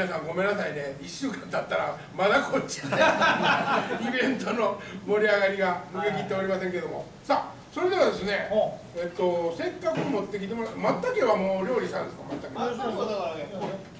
[0.00, 0.96] 皆さんごめんなさいね。
[1.02, 2.88] 1週間経ったらまだこっちで
[4.08, 7.04] イベントの盛り上がりが抜けきっておりませんけども。
[7.22, 8.48] さあそれではですね
[8.96, 12.22] えっとせっかく持ってきてもらまったけはもう料理したんですか？
[12.30, 13.46] まったけあそうだからね。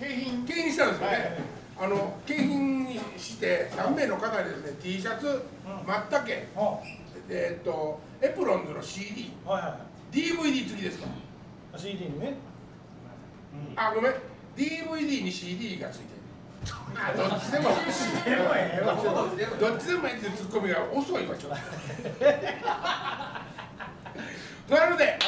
[0.00, 0.46] 景品。
[0.46, 1.38] 景品したんですよね、
[1.78, 5.44] あの景品にして3名の方にですね T シャツ
[5.86, 6.46] まったけ
[7.28, 9.68] えっとエプロンズの CD はいは
[10.12, 11.06] い DVD 付きですか
[11.76, 12.34] ？CD にね。
[13.76, 14.14] あごめん
[14.60, 16.20] DVD に CD がついてる。
[16.94, 18.94] あどっちでもいいしでもええわ。
[18.94, 19.00] ど
[19.74, 21.56] っちでもいいっていうツッコミが遅いわちょっと。
[24.76, 25.24] なのでち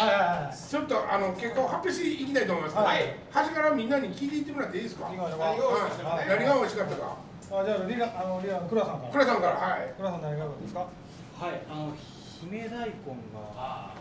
[0.76, 2.76] ょっとあの結果を発表していきたいと思います。
[2.76, 3.16] はい。
[3.30, 5.52] 端からみんなに聞いていってもらっていいですか、何が美味しかっ
[5.96, 6.16] たか。
[6.18, 7.16] ね何が美味しかったか。
[7.52, 9.12] あじゃあリラあのリラの倉さんから。
[9.12, 9.94] 倉さんからはい。
[9.96, 10.80] 倉さん何が良かったですか？
[10.80, 10.90] はい、
[11.70, 11.94] あの
[12.40, 12.76] 姫大根
[13.32, 13.91] が。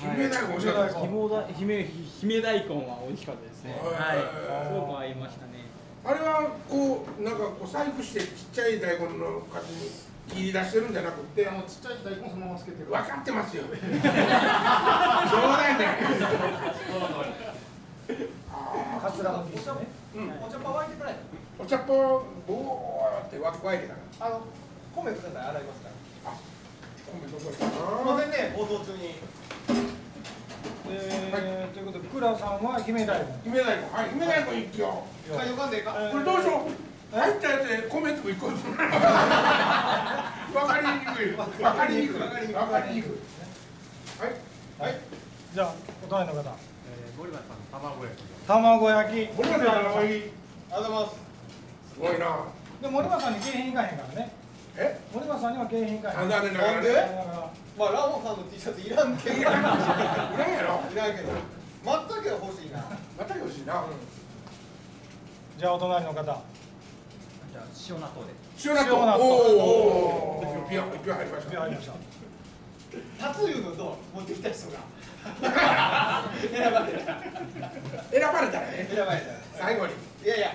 [0.00, 0.48] 姫大根。
[0.48, 1.84] 美味しかったですか、姫大根
[2.20, 3.76] 姫大根は美味しかったですね。
[3.80, 4.16] はい。
[4.16, 4.22] は
[4.64, 5.68] い、すごく合いましたね。
[6.02, 9.90] あれはこうなんかこう細工してちっちゃい大根の形に
[10.32, 12.86] 切り出してるんじゃなくてあのちっちゃい大根そのままつけてる。
[12.88, 13.64] 分かってますよ。
[13.68, 14.08] 冗談
[15.76, 15.84] ね
[18.50, 20.88] あカツラのピースねーうんお茶っ葉沸い？
[20.90, 21.14] てくらい。
[21.58, 24.26] お茶っ葉ボーって沸くわけだから。
[24.26, 24.40] あの
[24.96, 25.50] 米ください。
[25.50, 25.88] 洗いますか
[26.24, 26.32] ら。
[26.32, 26.34] あ
[27.12, 27.66] 米どこかすい
[28.06, 29.14] ませんね放送中に
[30.88, 35.92] えーということで倉さんは姫大根姫大根はい姫大根一票会よかんでええか。
[36.10, 37.16] これどうしよう。
[37.16, 38.64] 入ったやつで米粒一個ずつ。
[38.70, 38.86] 分か
[40.80, 41.26] りにくい。
[41.34, 42.18] 分かりにくい。
[42.18, 43.10] 分かりにくい。
[44.18, 44.30] はい。
[44.78, 44.98] はい。
[45.54, 46.50] じゃあお隣の方。
[46.50, 49.32] えー、ゴリラさん卵焼きを卵焼き。
[49.36, 50.32] 森松さんのおいあり
[50.70, 51.16] がとうございます。
[51.94, 52.26] すごいな。
[52.82, 54.32] で森松さんに景品いかへんからね
[54.76, 56.94] え森松さんには景品いかへんあながらなんで？
[57.78, 59.36] まあラモさんの T シャツいらんけど。
[59.36, 59.68] いいらんや
[60.62, 60.80] ろ。
[60.94, 61.32] らんけど。
[61.84, 62.84] まったけは欲しいな。
[63.18, 63.84] また欲しいな。
[65.58, 66.22] じゃあお隣の方。
[66.22, 66.36] じゃあ
[67.88, 68.34] 塩納豆で。
[68.64, 68.92] 塩納豆。
[68.92, 69.24] 塩納豆。
[69.24, 69.26] お
[70.40, 71.60] お一票一票入りました。
[71.60, 71.92] 入りました。
[73.18, 74.78] タツユのどう持ってきた人が。
[76.40, 77.22] 選ばれた。
[78.10, 78.60] 選ばれた。
[78.60, 79.26] らね選ばれた。
[79.58, 79.92] 最後に。
[80.24, 80.52] いやいや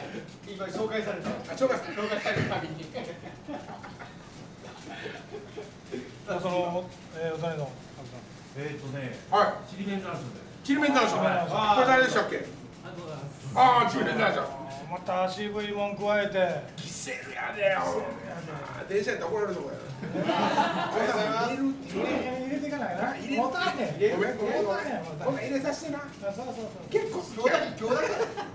[0.47, 1.29] 今紹介された。
[1.29, 2.85] あ紹介さ紹介されるたびに
[6.25, 6.83] じゃあその、
[7.17, 7.69] えー、お隣の。
[8.57, 10.39] えーとねはちりめんざんしょで。
[10.63, 11.81] いちりめんざんしょこはい。
[11.81, 12.45] れ誰でしたっけ？
[13.53, 13.83] あ。
[13.83, 14.47] ああちりめんざんしょ
[14.89, 16.63] また渋いもん加えて。
[16.77, 18.01] キセルやでよ
[18.87, 19.77] 電車やったら怒られるとこや
[20.25, 23.15] ありがとうございます入れて入れ入れていかないな。
[23.17, 23.87] 入れもたんねん。
[23.91, 24.63] 入れるごめんごめん。
[24.63, 25.45] ごめんごめん。
[25.45, 25.99] 入れさせてな。
[25.99, 28.01] あそうそうそう結構好きや今日だ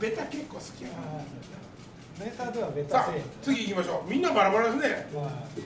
[0.00, 0.88] けベタ結構好きや
[2.18, 4.10] ベタではベタさあせえ次行きましょう。
[4.10, 4.88] みんなバラバラですね。
[5.12, 5.60] はい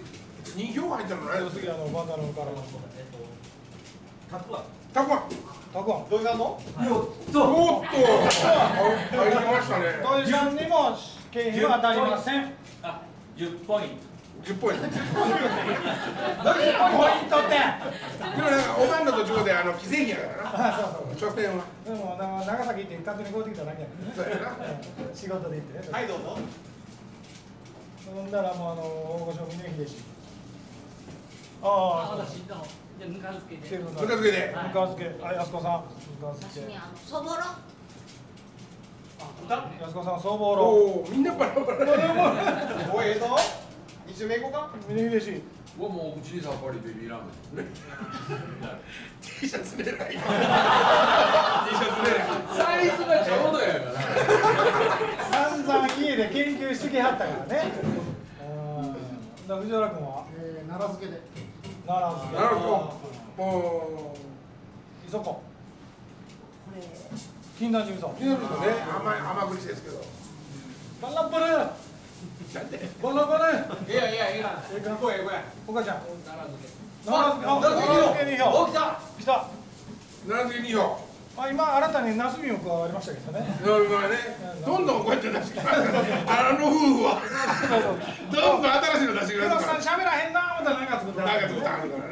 [0.56, 2.18] 2票入ったの何次あのバから
[4.30, 4.62] たくあん。
[4.92, 5.22] たくあん。
[5.72, 6.08] たくあん。
[6.08, 6.24] どういう。
[6.24, 6.60] のおっ
[7.30, 8.06] と入
[9.30, 9.84] りましたね。
[10.02, 10.96] 土井さんにも
[11.32, 12.52] 景品は当たりません。
[12.82, 13.02] あ、
[13.36, 13.86] 十ポイン
[14.44, 14.84] 10ポイント。
[14.86, 15.10] でもポ
[17.08, 17.58] イントって？
[17.58, 20.68] なんかおばんの途中であの既製品やからな。
[20.68, 21.32] あそうそう。
[21.32, 21.64] 所詮は。
[21.84, 24.50] でもな長崎行って勝手にこうてきただけやねそうやな。
[24.50, 25.92] うん仕事で行ってね。
[25.92, 26.38] はいどうぞ。
[28.14, 29.96] ほんならもうあの大御所峰秀氏。
[29.96, 30.13] ト。
[31.66, 32.26] ああ。
[32.98, 33.78] じゃあぬか漬けで。
[33.78, 34.48] ぬか漬けで。
[34.48, 35.24] ぬか漬け。
[35.24, 35.88] あやすこさん。
[36.20, 36.68] ぬか漬け。
[37.06, 37.36] そぼろ。
[37.40, 40.62] あ歌やすこさんそぼろ。
[40.62, 41.78] おおみんなバラバラ。
[42.92, 43.34] おいええぞ。
[44.06, 44.68] 二周目行こうか。
[44.86, 45.42] 峰秀氏
[45.78, 47.20] 僕もうちにさっぱりベビーラー
[47.52, 47.66] メン
[49.22, 49.86] T シャツ狙い。
[49.88, 50.24] T シャツ
[52.04, 52.22] 狙い。
[52.54, 53.92] サイズがちょうどやから。
[55.32, 57.72] 散々家で研究してきはったからね。
[59.46, 60.24] 藤原君は？
[60.38, 61.20] えー、奈良漬けで
[61.86, 63.44] 奈良漬けなるほど。
[63.44, 64.16] も
[65.06, 65.24] いそこ。
[65.24, 65.42] こ
[66.74, 66.82] れ。
[67.58, 68.10] 金田味噌。
[68.10, 70.02] う気になるとね甘い甘口ですけど。
[71.02, 71.68] バラバラなん
[72.70, 72.88] で？
[73.02, 73.54] バラバラい
[73.88, 75.96] やいやいやええかこええこやお母ちゃん。
[76.24, 77.10] 奈良漬け。
[77.10, 79.00] 奈良漬けあ奈良漬け2票お来た。
[79.18, 79.30] 来た。
[80.26, 83.40] 奈良漬け2票あ今新たにナスビも加わりましたけどね。
[83.40, 84.16] なるほどね。
[84.64, 87.20] どんどんこうやって出してきますあの夫婦は。
[88.30, 90.14] どんどん新しいの出してくれさん喋ら。
[90.14, 90.32] へん。
[90.32, 91.48] な思ったらなんか作ってなんから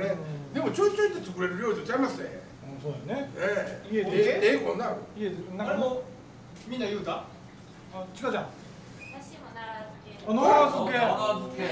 [0.02, 0.16] ね。
[0.52, 2.42] でもちょいちょいって作れる料理とちゃいますね。
[2.66, 3.30] うんそうやね。
[3.36, 3.94] ええ。
[3.94, 4.10] 家で？
[4.10, 4.98] えええこんなの。
[5.16, 5.74] 家でなんか？
[5.76, 6.02] も
[6.66, 7.12] みんな言うた？
[7.94, 8.46] あちかちゃん。
[9.14, 11.70] 私も奈良漬けあ奈良漬け奈良漬け。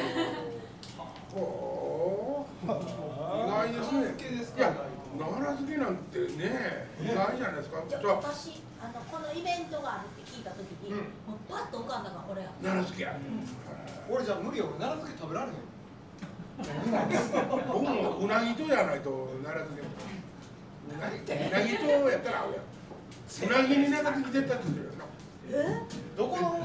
[1.35, 2.95] おお意外ですね。
[3.51, 4.59] 奈良漬けですか？
[4.59, 4.71] いや
[5.21, 7.83] 奈良漬けなんてね意外じゃないですか。
[7.89, 10.97] じゃじゃあ私あのこのイベントがあるって聞いた時に、うん。
[11.29, 12.49] もうパッと浮かんだのがこれや。
[12.63, 13.17] 奈良漬けや。
[14.09, 15.71] 俺じゃあ無理よ俺奈良漬け食べられへん。
[17.73, 19.89] 僕もうなぎとじゃないと奈良漬け
[20.93, 25.05] うなぎうなぎとやったら合うやんうなぎに奈良漬け絶対作るよな。
[26.17, 26.61] どこの？
[26.61, 26.63] う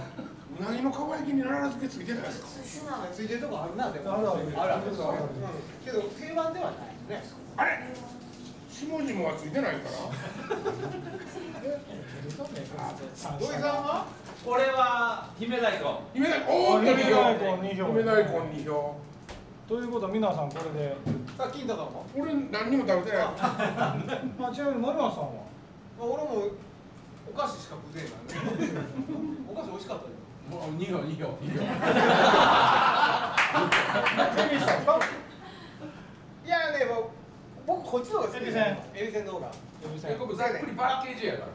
[0.58, 2.42] うなぎのかば焼きに奈良漬けついてないです。
[2.42, 4.14] か素直ついてるとこあるなでも。
[4.14, 4.40] あるある。
[4.40, 4.80] あるある。
[4.80, 5.28] あるある。
[5.84, 7.24] けど定番ではないね。
[7.58, 7.80] あれ？
[8.76, 9.96] 下々はついてないから。
[13.40, 14.06] 土井さんは
[14.44, 18.96] これは姫大根姫大根おーっと2票姫大根二票姫大根2票
[19.68, 20.06] ということ？
[20.08, 20.94] は皆さんこれで。
[21.38, 22.06] さも。
[22.16, 23.28] 俺何にも食べてない。
[23.40, 23.96] あ
[24.54, 25.30] ちなみに森松さんは？
[25.98, 26.52] 俺も
[27.34, 28.18] お菓子しか食ってないか
[28.52, 28.68] らね。
[29.50, 30.12] お菓子美味しかったよ。
[30.52, 31.64] もう2票2票2票
[34.44, 35.00] エビさんか
[36.46, 37.04] いやねもう
[37.66, 38.64] 僕こっちの方が好きエビせん。
[38.94, 39.48] エビせんの方が。
[39.48, 39.52] エ
[39.94, 40.12] ビさん。
[40.12, 41.48] えここざっくりパッケージやから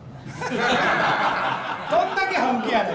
[1.90, 2.94] どんだけ本気やねん。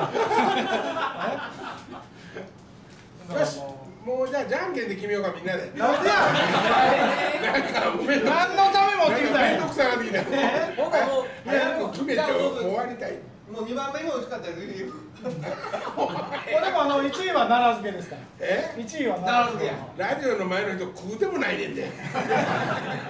[3.35, 3.39] え？
[3.39, 3.59] よし
[4.05, 5.71] もうじゃあじゃんけんで決めようかみんなで。
[5.75, 6.15] なんでや
[8.23, 9.51] 何のため持ってきたんや。
[9.51, 10.21] めんどくさなってきた。
[10.77, 12.15] 僕はもう終
[12.75, 13.17] わりたい
[13.51, 14.59] もう2番目に美味しかったです
[15.21, 15.29] こ
[16.01, 18.21] れもあの1位は奈良漬けですから。
[18.39, 20.01] え？1位は奈良漬け。
[20.01, 20.09] や。
[20.09, 21.89] ラジオの前の人食うてもないねんで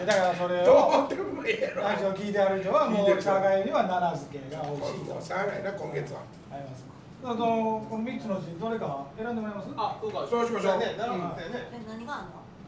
[0.06, 1.84] だからそれをどうでもいいやろ。
[1.84, 5.14] ラジオ聞いてある人はもう茶がゆには奈良漬けが美味しいと。
[5.16, 6.20] もうしゃあないな今月は。
[6.52, 6.84] あります。
[7.24, 9.68] あのこの3つのうちどれか選んでもらえます？
[9.78, 10.28] あそうか。
[10.30, 10.80] そうしましょう。
[10.80, 11.38] 何があんの？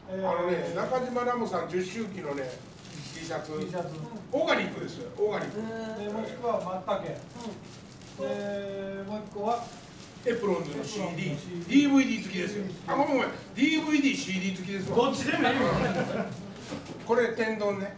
[0.09, 2.47] えあのね中島ラムさん10周期のね
[3.17, 3.59] T シャツ。
[3.59, 3.89] T シャツ。
[4.31, 5.09] オーガニックですよ。
[5.17, 5.57] オーガニック。
[6.03, 7.17] でもしくは松茸で
[9.07, 9.65] もう一個は？
[10.25, 11.31] エプロンズの CD
[11.69, 12.65] DVD 付きですよ。
[12.87, 13.31] あごめんごめん。
[13.55, 14.97] DVDCD 付きですわ。
[14.97, 15.61] どっちでもいいよ。
[17.05, 17.95] これ天丼ね。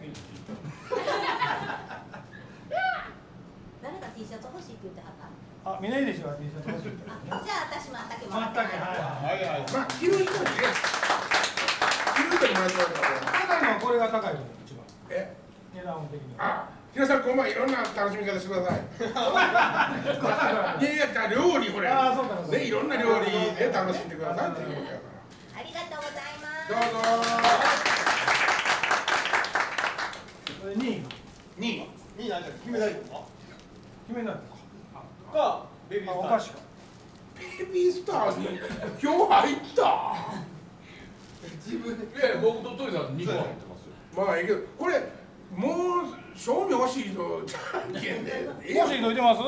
[3.82, 5.26] 誰が T シャツ欲しいって言ってはった？
[5.72, 7.10] あ峰秀氏は T シャツ欲しいって。
[7.10, 9.42] あじゃあ私もあったけど松茸はいはい。
[9.42, 9.72] はいはい。
[9.72, 10.32] まあ着る人にね。
[12.14, 12.88] 着る人にもらってたら
[13.48, 14.59] 高いのはこれが高いと思う
[15.10, 15.34] え？
[15.74, 18.80] 値段的にはあ皆さんこんばんはいろんな楽しみ方してください。
[20.82, 21.88] いやいや料理これ。
[21.88, 25.04] あーそうねいろんな料理で楽しんでくださいっていうことやか
[25.54, 25.60] ら。
[25.60, 26.68] ありがとうございます。
[26.68, 27.08] どうぞ。
[30.62, 31.02] これ2位。
[31.58, 31.88] 2位。
[32.18, 34.40] いいなじゃあ決めないの決めないの
[35.32, 35.66] か。
[35.88, 36.58] ベビースターあお菓子か。
[37.58, 38.58] ベビースターに
[39.00, 39.86] 今日入った。
[41.64, 42.34] 自分で。
[42.42, 43.69] 僕とトイさん2票入って
[44.16, 44.98] まあいいけどこれ
[45.54, 48.48] もう賞味欲しいのじゃんけんで。
[48.62, 49.40] ええやん欲しいのいてます？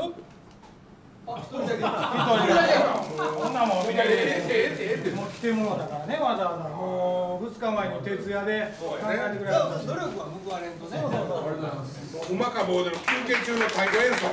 [1.25, 2.75] あ一人だけ一人だけ
[3.15, 5.01] こんなもん見てええってええってええ。
[5.01, 8.75] ってもう来てもらったからねわざわざもう2日前に徹夜で。
[8.81, 10.99] 考えてくれ努力は報われんとね。
[12.27, 14.27] そうまか棒での休憩中の太鼓演奏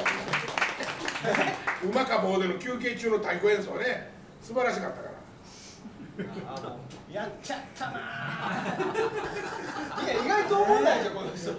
[1.85, 4.09] 馬か棒での休憩中の太鼓演奏ね。
[4.41, 5.08] 素晴らしかったから
[7.11, 7.99] やっちゃったな。
[10.03, 11.49] いや意外と思んないでしょこの人。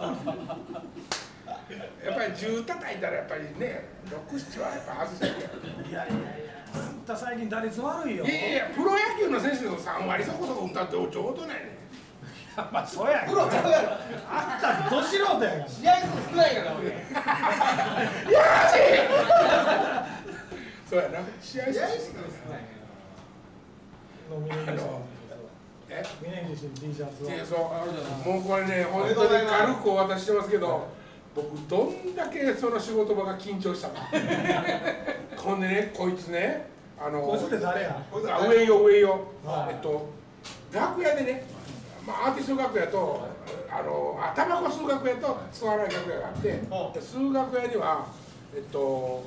[2.05, 3.85] やっぱり10叩いたらやっぱりね
[4.29, 5.89] 67はやっぱ外せるやん。
[5.89, 8.25] いやいやいやあんた最近打率悪いよ。
[8.25, 11.49] いやいやプロ野球の選手の3割そこそこ歌って上等なん。
[11.51, 11.81] やね
[12.71, 13.89] まあそうやけプどロちゃうやろ
[14.29, 15.51] あんたど素人や。
[15.51, 16.91] から試合数少ないから俺。
[20.91, 21.21] そうやな。
[21.41, 21.91] 試合数少ない
[24.31, 24.77] の峰岸さん
[25.93, 26.03] え
[26.81, 27.59] ？T シャツをいやそう
[28.33, 30.87] もうこれね本当に軽くお渡ししてますけど
[31.35, 34.09] 僕どんだけその仕事場が緊張したか。
[35.37, 36.69] ほんでねこいつね
[36.99, 38.07] あのこいつって誰や？
[38.11, 39.75] こいつあ上よ上よ、はい。
[39.75, 40.09] えっと
[40.73, 41.45] 楽屋でね、
[42.07, 43.27] まあ、アーティスト楽屋と
[43.69, 46.61] あのあタバコ数学屋と津原楽屋があってで
[47.01, 48.07] 数学屋には
[48.55, 49.25] えっと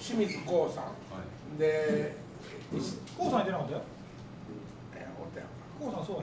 [0.00, 1.58] 清水光さん。
[1.58, 2.16] で
[2.72, 3.80] 西コウさんいてなかったよ。
[3.80, 3.93] え
[5.80, 6.22] おったやんコウさんそうや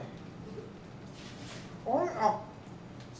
[1.84, 2.40] あれあ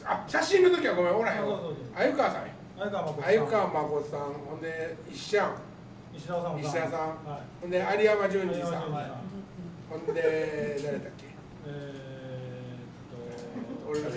[0.04, 1.58] あ写真の時はごめんおらへんわ。
[1.96, 2.48] 鮎川さんや。
[2.78, 3.32] 相川誠さん。
[3.34, 4.20] 鮎川誠さん
[4.50, 5.54] ほんで石ちゃん。
[6.16, 6.90] 石田さんも石田さん。
[6.90, 7.60] はい。
[7.60, 8.72] ほんで有山淳二さん。
[9.90, 10.12] ほんで
[10.82, 11.26] 誰だっけ？
[11.66, 12.82] えー
[13.82, 13.90] っと。
[13.90, 14.08] 俺が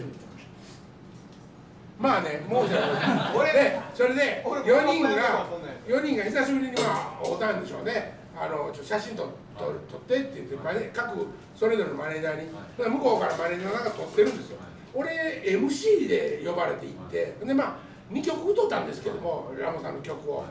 [1.98, 2.88] まあねもうじゃな
[3.32, 3.34] い。
[3.38, 5.10] 俺でそれで俺4人が
[5.50, 8.18] そんなんや4人が久しぶりには会うたんでしょうね。
[8.38, 9.24] あのちょ写真撮
[9.58, 14.58] 撮撮ってって言ってマネ各それぞれのマネージャーに、はい向こうからマネージャーなんか撮ってるんですよ、
[14.94, 15.10] 俺
[15.46, 17.78] MC で呼ばれて行ってでまあ
[18.12, 20.46] 2曲歌ったんですけどもラモさんの曲を。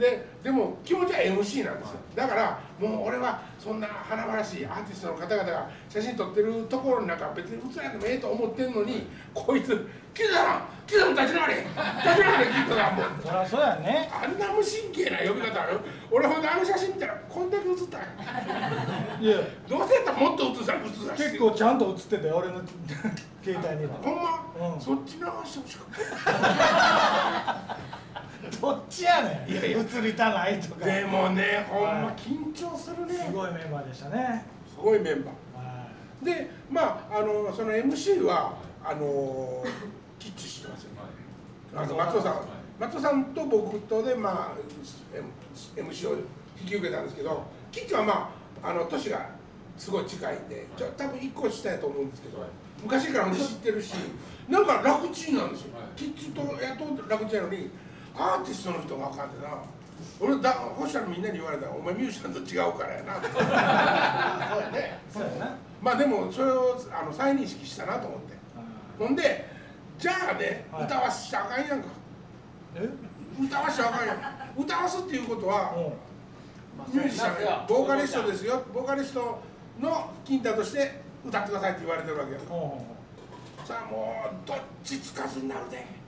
[0.00, 1.30] ででも気持ちは MC
[1.64, 1.98] なんですよ。
[2.16, 11.54] だからもう俺はそんな華々しいアーティストの方々が写真撮ってるところになんか別に映らんでもええと思ってんのにこいつ「キザさんキザさん立ち直れ。
[11.54, 13.06] 立ち直れキザさんもう。
[13.22, 14.10] そりゃそうやね。
[14.10, 15.80] あんな無神経な呼び方ある？
[16.10, 18.06] 俺ほんであの写真見たらこんだけ写ったんや。
[19.20, 19.36] いや。
[19.68, 22.60] どうせやったらもっと写さ写さ結構ちゃんと映ってたよ俺の
[23.44, 23.98] 携帯には。
[24.02, 24.80] ほんま、うん。
[24.80, 26.34] そっち流してほしかっ
[27.68, 27.76] た
[28.60, 29.50] どっちやねん？
[29.52, 29.78] いやいや。
[29.78, 30.84] 映りたないとか。
[30.84, 33.14] でもねほんはいま緊張するね。
[33.26, 34.46] すごいメンバーでしたね。
[34.68, 35.34] すごいメンバー。
[35.56, 35.86] は
[36.22, 38.54] でまああのその MC は
[38.84, 39.64] あの
[40.18, 40.90] キッチ知ってますよ。
[41.76, 42.40] あの松尾さん。
[42.78, 44.56] 松尾さんと僕とでまあ
[45.76, 46.14] MC を
[46.58, 48.32] 引き受けたんですけどキッチはま
[48.62, 49.28] ああの年が
[49.76, 52.38] すごい近いんでちょ多分1個下やと思うんですけど
[52.82, 53.94] 昔から知ってるし
[54.48, 55.74] なんか楽ちんなんですよ。
[55.94, 57.70] キッチとやっと楽ちんやのに
[58.20, 59.24] アーティストの人があかんな。
[60.20, 64.98] 俺だほしたらみんなに言われたら「お前ミュージシャンと違うからやな」ってそうやね。
[65.08, 65.56] いそうやな。
[65.80, 68.34] まあでもそれをあの再認識したなと思って。
[68.98, 69.48] ほんで
[69.98, 70.84] じゃあねはい。
[70.84, 71.88] 歌わしちゃあかんやんか。
[72.76, 72.88] え？
[73.42, 74.18] 歌わしちゃあかんやん。
[74.62, 77.64] 歌わすっていうことはうミュージシャンや。
[77.68, 78.62] ボーカリストですよ。
[78.74, 79.38] ボーカリスト
[79.80, 82.50] の金太として歌ってくださいって言われてるわけやんんうん。
[83.64, 85.99] さあもうどっちつかずになるで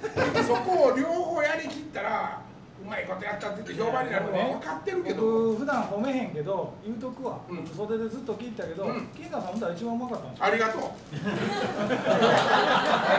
[0.46, 2.40] そこを両方やりきったら
[2.82, 5.22] うまいことやったって言って評判になるのは分かってるけど。
[5.22, 7.66] 僕普段褒めへんけど言うとくわ、うん。
[7.66, 9.08] 袖でずっと聞いたけど、うん。
[9.14, 10.46] 金田さん歌一番うまかったんですよ。
[10.46, 10.82] ありがとう。
[10.82, 10.86] あ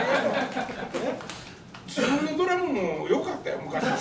[0.00, 1.42] りがとう
[1.92, 3.84] 自分のドラムも良かったよ昔。
[3.84, 4.00] 叩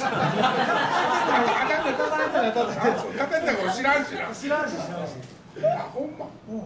[3.37, 5.15] いてたから知らんしな知らんし知らんし、
[5.77, 6.61] あほんまうん、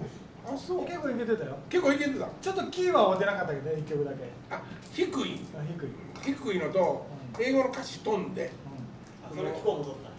[0.46, 4.62] あそう結構いけてたよ結構いけてたちょっとキーは合うてなかったけどね一曲だけあ
[4.94, 5.90] 低いあ低い、
[6.26, 7.06] 低いのと
[7.40, 8.52] 英語の歌詞飛んで
[9.26, 10.10] あそれ聞こう戻った。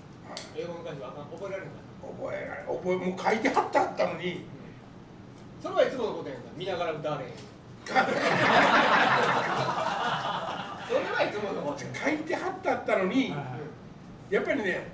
[0.54, 1.70] 英語の歌詞は覚えられる
[2.18, 4.44] 覚えられ覚えもう書いてはってあったのに
[5.62, 6.44] それはいつものことやんか。
[6.56, 7.32] 見ながら歌われへん。
[7.86, 7.94] そ
[10.94, 13.36] れはいつものこと書いてはってあったのには
[14.30, 14.86] いやっぱりね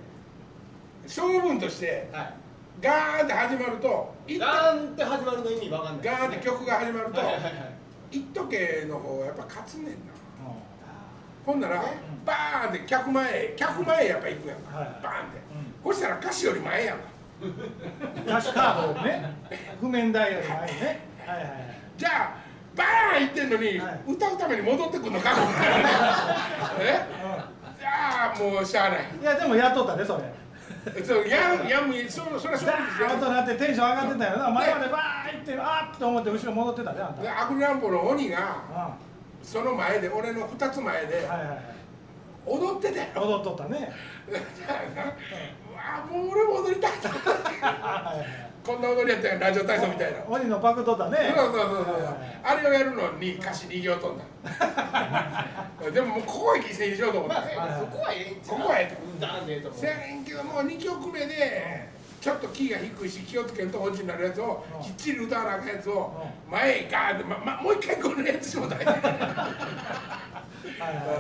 [1.04, 2.35] 勝負としてはい。
[2.81, 6.07] ガーンって始まると一ガーンって始まるの意味わかんない。
[6.07, 7.54] ガーンって曲が始まるとはいはいはい
[8.11, 9.90] 一時計の方がやっぱ勝つねんな。
[9.92, 9.97] う
[11.44, 11.82] ほんなら
[12.25, 14.78] バーンって客前へ客前へやっぱ行くやんか。
[14.78, 15.88] はいバーンって。
[15.90, 15.92] ん。
[15.92, 17.04] そしたら歌詞より前やんか。
[17.42, 19.34] うん、歌詞カードね。
[19.80, 21.00] 譜面台より前にね。
[21.26, 21.56] はいはいはい。
[21.96, 22.37] じゃあ
[22.76, 24.00] バーン行ってんのに、はい。
[24.08, 25.30] 歌うために戻ってくんのか
[26.80, 27.00] え？
[27.78, 29.00] じゃあもうしゃあない。
[29.20, 30.22] いやでもやっとったねそれ。
[31.04, 34.50] そうやんやんそそれはそうダですよとなってテンション上がってたよな。
[34.50, 37.22] 前までバーン行ってあーっと思って後ろ戻ってたねあんた。
[37.22, 38.38] でアクリランボの鬼が
[38.75, 38.94] あ
[39.42, 41.58] その前で俺の2つ前ではいはいはい。
[42.44, 43.92] 踊ってたよ踊っとったね。
[44.28, 45.06] じゃあなう
[45.75, 46.90] わもう俺も踊りたい
[48.64, 50.18] こんな踊りやったやんラジオ体操みたいな。
[50.28, 51.32] 鬼のパクっとったね。
[51.37, 51.94] そうそうそうそう。
[51.94, 54.25] はいはいあれをやるのに歌詞2行飛んだ。
[55.92, 58.58] でももうここは犠牲にしようと思って、まあねそこはええんちゃう？
[58.58, 59.80] ここはええと思う。
[59.80, 61.88] せやねんけどもう2曲目で
[62.22, 64.82] ちょっとキーが低いし気をつけんと落ちになるやつをうん。
[64.82, 66.12] きっちり歌わなあかんやつを
[66.48, 68.78] 前へガーって、まま、もう一回このやつしもたい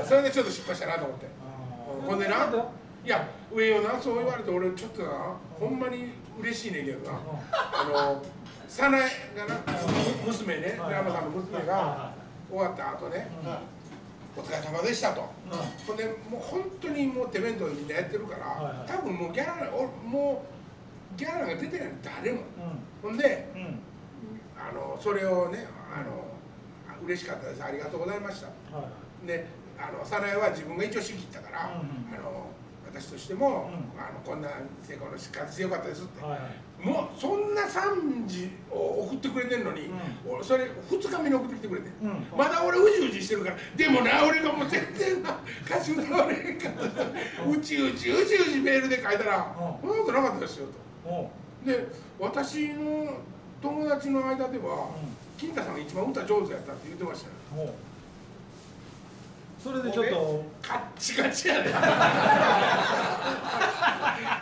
[0.06, 1.26] それでちょっと失敗したなと思って。
[2.06, 2.48] ほんでな
[3.04, 5.08] いや上よなそう言われて俺ちょっとな
[5.58, 7.18] ほんまに嬉しいねんけどな。
[7.50, 8.22] あの
[8.68, 9.06] 早苗が
[9.48, 10.92] なむ娘ねはい。
[10.92, 12.12] 山さんの娘が
[12.48, 13.26] 終わった後ね
[14.38, 15.28] 「お疲れ様でした」と。
[15.84, 20.61] ほんでもう本当にもう手弁当でみんなやってるから、多分もうギャラおもう
[21.16, 22.40] ギャラが出てないの誰も。
[22.40, 22.42] う
[23.02, 23.80] ほんでんうん。
[24.56, 26.24] あのそれをねあの
[26.88, 27.62] あ嬉しかったです。
[27.64, 28.46] ありがとうございました。
[28.76, 29.46] はいで
[29.78, 32.18] あの早苗は自分が一応仕切ったから、うんうん。
[32.18, 32.46] あの
[32.92, 33.50] 私としても、う
[33.96, 34.00] ん。
[34.00, 34.48] あのこんな
[34.82, 36.86] 成功の仕方してよかったですって、はいはい。
[36.86, 39.90] もうそんな賛辞を送ってくれてんのに、
[40.28, 42.26] 俺それ2日目に送ってきてくれて、うん。
[42.36, 43.56] まだ俺うじうじしてるから。
[43.76, 47.48] でもな俺がもう全然な歌詞歌われへんかった。
[47.48, 49.88] うちうちうちうちメールで書いたら「うん。
[49.88, 50.72] そんなことなかったですよ」と
[51.64, 51.86] で
[52.18, 53.14] 私の
[53.60, 55.16] 友達の間では、うん。
[55.38, 57.28] 金太さんが一番歌上手やったって言ってました
[57.60, 57.72] よ。
[59.62, 60.44] それでちょっと。
[60.60, 61.70] カッチカチやで。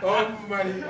[0.00, 0.82] ほんまに。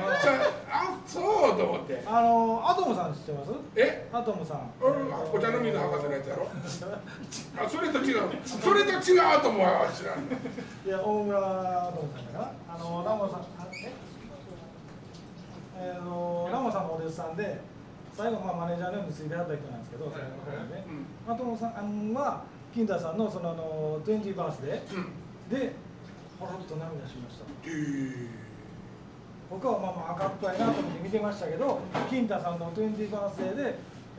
[0.70, 1.20] あそ
[1.54, 2.00] うと思って。
[2.06, 3.50] あのアトムさん知ってます？
[3.74, 4.08] え？
[4.12, 4.70] アトムさん。
[4.80, 6.46] うんお茶の水博士のやつやろ。
[7.58, 8.94] あそれと違うそれと違
[9.36, 10.18] うと思うわ知らん
[10.86, 13.44] いや大村アトムさんだからあのラモさんあ
[13.84, 13.90] え？
[15.80, 17.58] えーのラモさんのお弟子さんで
[18.16, 20.84] 最後まあマネージャーのようについてはった人なんですけど最後の方にね。
[21.28, 22.42] アトムさんは
[22.74, 25.56] 金田さんのそのあの20バースデうん。
[25.56, 25.72] ーで
[26.38, 27.44] ほろっと涙しました。
[27.64, 28.28] へー
[29.50, 33.70] 僕はまあまあ赤っぽいなと思って見てましたけど金太さんの20バースデーでや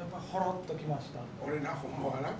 [0.04, 2.34] っぱほろっときました、俺なほんまはな。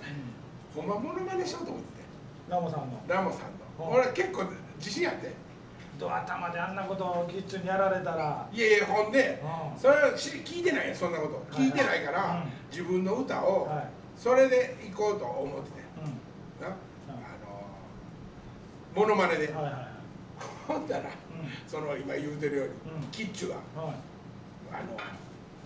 [0.76, 2.04] ほんまモノマネしようと思ってて。
[2.50, 3.00] ラモさんの。
[3.08, 3.92] ラモさんの。
[3.92, 4.02] うん。
[4.02, 4.44] 俺結構
[4.80, 5.32] 自信あって
[6.02, 8.50] ドア頭であんなことをキッチンにやられたら。
[8.52, 9.42] いやいやほんで
[9.74, 9.80] うん。
[9.80, 11.62] それは知聞いてないよそんなこと。
[11.62, 12.52] い聞いてないから、うん。
[12.72, 13.88] 自分の歌をはい。
[14.18, 15.78] それで行こうと思ってて。
[16.04, 16.66] うん。
[16.66, 16.72] な、あ
[17.46, 19.54] のモノマネで。
[19.54, 19.88] はいはいはい。
[20.68, 21.10] ほんだらうん。
[21.68, 23.08] その今言うてるように、うん。
[23.12, 23.96] キッチュがはい。
[24.74, 24.98] あの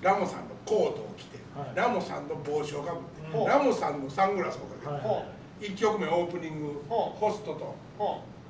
[0.02, 1.76] ラモさんのコートを着て、はい。
[1.76, 3.42] ラモさんの帽子をかぶって、う。
[3.44, 5.24] んラモさんのサングラスをかけて、はいほ
[5.62, 7.76] 1曲目オープニング、ほホストと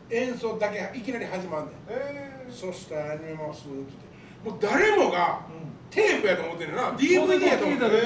[0.09, 4.05] 演奏だけいきなり始まんねん、えそしたら「アニメます」って。
[4.45, 5.75] もう誰もがうん。
[5.89, 6.91] テープやと思ってんねんな。
[6.91, 7.97] DVD やと思ってんね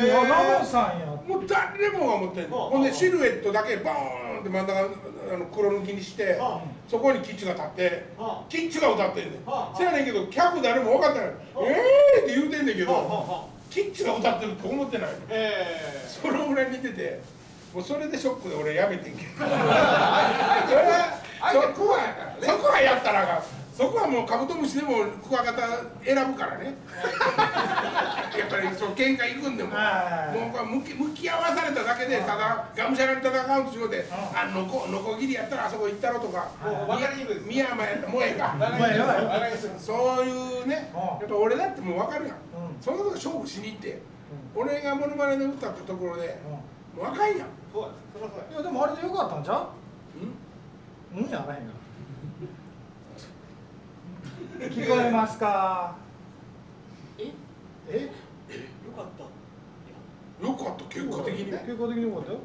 [0.62, 0.66] ん。
[0.66, 9.46] さんやもう誰もが思ってんほんでシルエットだけボーンって真ん中あの黒抜きにしてはそこにキッチュが立ってはキッチュが歌ってんねん。
[9.46, 11.28] はあせやねんけど客誰も分かってない。
[11.28, 17.20] はあえーって言うてんねんけどキッチュが歌ってるって思ってないえそのぐらい見てて
[17.74, 19.46] もうそれでショックで俺やめてんけど
[21.40, 22.00] そこは
[22.42, 23.44] そこはやったらあかん。
[23.80, 25.62] そこはもうカブトムシでもクワガタ
[26.04, 26.76] 選ぶからね。
[28.38, 29.72] やっぱりそう喧嘩行くんでも。
[29.74, 30.38] はい。
[30.38, 36.50] もう向き向き合わされただけでただがむしゃらに戦うとしようであのこのこぎりやったらあそこ行ったろとか
[37.48, 38.56] 宮山やったらもうええか。
[39.80, 41.00] そういうねうん。
[41.00, 42.36] やっぱ俺だってもう分かるやん。
[42.36, 42.82] うん。
[42.84, 44.02] そんなとこ勝負しに行って
[44.56, 46.38] 俺がモノマネで歌ったところで
[46.96, 47.04] うん。
[47.04, 47.48] もうあかんやん。
[47.72, 47.88] そうや。
[47.88, 48.52] や。
[48.52, 50.36] いやでもあれでよかったんちゃうん？
[51.16, 51.74] ううんやあらへんが
[54.60, 55.96] 聞こえますか？
[57.18, 57.32] え？
[57.90, 58.02] え？
[58.04, 58.10] よ
[58.96, 59.24] かった。
[60.46, 60.84] よかった。
[60.86, 61.52] 結果的に？
[61.52, 61.64] ね。
[61.66, 62.40] 結果的によかったよ。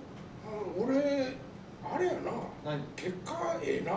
[0.79, 0.95] 俺
[1.85, 2.19] あれやな。
[2.65, 2.81] 何？
[2.95, 3.93] 結果ええな。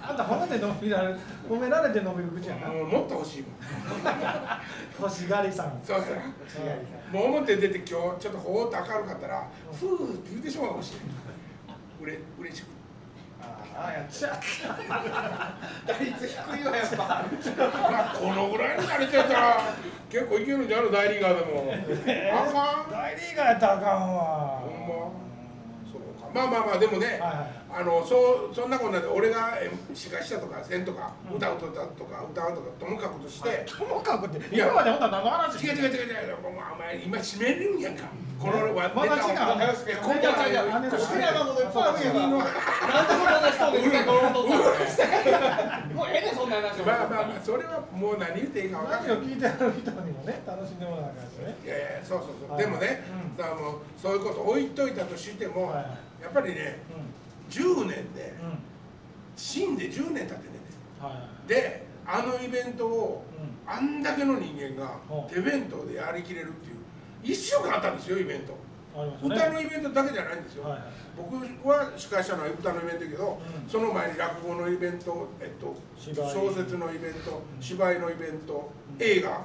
[0.00, 1.14] あんた褒めて伸びられ
[1.48, 2.68] 褒められて伸びる口やな。
[2.68, 3.52] もっと欲しいもん。
[4.98, 5.78] 欲しがりさん。
[5.84, 6.16] そうそう。
[7.12, 9.46] もう表出て今日ちょっとほーっと明るかったら
[9.78, 11.02] ふーって言ってしまうかもしれん
[12.00, 12.66] うれ嬉しく
[13.40, 14.30] ああやっちゃ
[15.86, 16.96] 打率低いわやっぱ。
[16.96, 19.60] まあこのぐらいになれちゃったら
[20.10, 21.72] 結構いけるんじゃんの大リーガーでも。
[22.32, 24.60] あかん大リーガーやったらあかんわ。
[24.62, 24.88] ほんま。
[25.92, 26.28] そうか。
[26.34, 30.84] まあまあまあでもね、はいはいあのそうそんなこんなで俺がえ司会したとかせん。
[30.86, 38.04] とか、歌うとかとか歌うとかともかくとして、ともかくって今までほんなら何の話違う違う違う違うお前今締めるんやんか。
[38.38, 41.66] このわまだ違うネタをねいやこんな違う違う違うあれ好きなのい。
[41.66, 42.54] っぱいあるやんか君のなん
[43.04, 49.16] でそんな人でうるさいと思っとったのもうええねんそんな話まあまあまあそれはもう何言っていいか分かんない。
[49.18, 51.56] いてる人にもね楽しんでもらわなあかんしね。
[51.64, 52.62] いやいやそうそうそう、はい。
[52.62, 53.02] でもね、
[54.00, 56.22] そういうこと置いといたとしても、はい。
[56.22, 56.78] やっぱりね
[57.48, 58.34] 10年で
[59.36, 60.58] 死んで10年経ってね。
[61.46, 63.70] であのイベントをうん。
[63.70, 65.26] あんだけの人間がう。
[65.26, 66.76] ん手弁当でやりきれるっていう
[67.22, 68.56] 1週間あったんですよイベント。
[69.22, 70.64] 歌のイベントだけじゃないんですよ、
[71.16, 71.36] 僕
[71.68, 73.70] は司会したのは歌のイベントだけど、うん。
[73.70, 77.62] その前に落語のイベント、えっと、小説のイベントうん。
[77.62, 79.02] 芝居のイベント、うん。
[79.02, 79.30] 映画。
[79.30, 79.36] は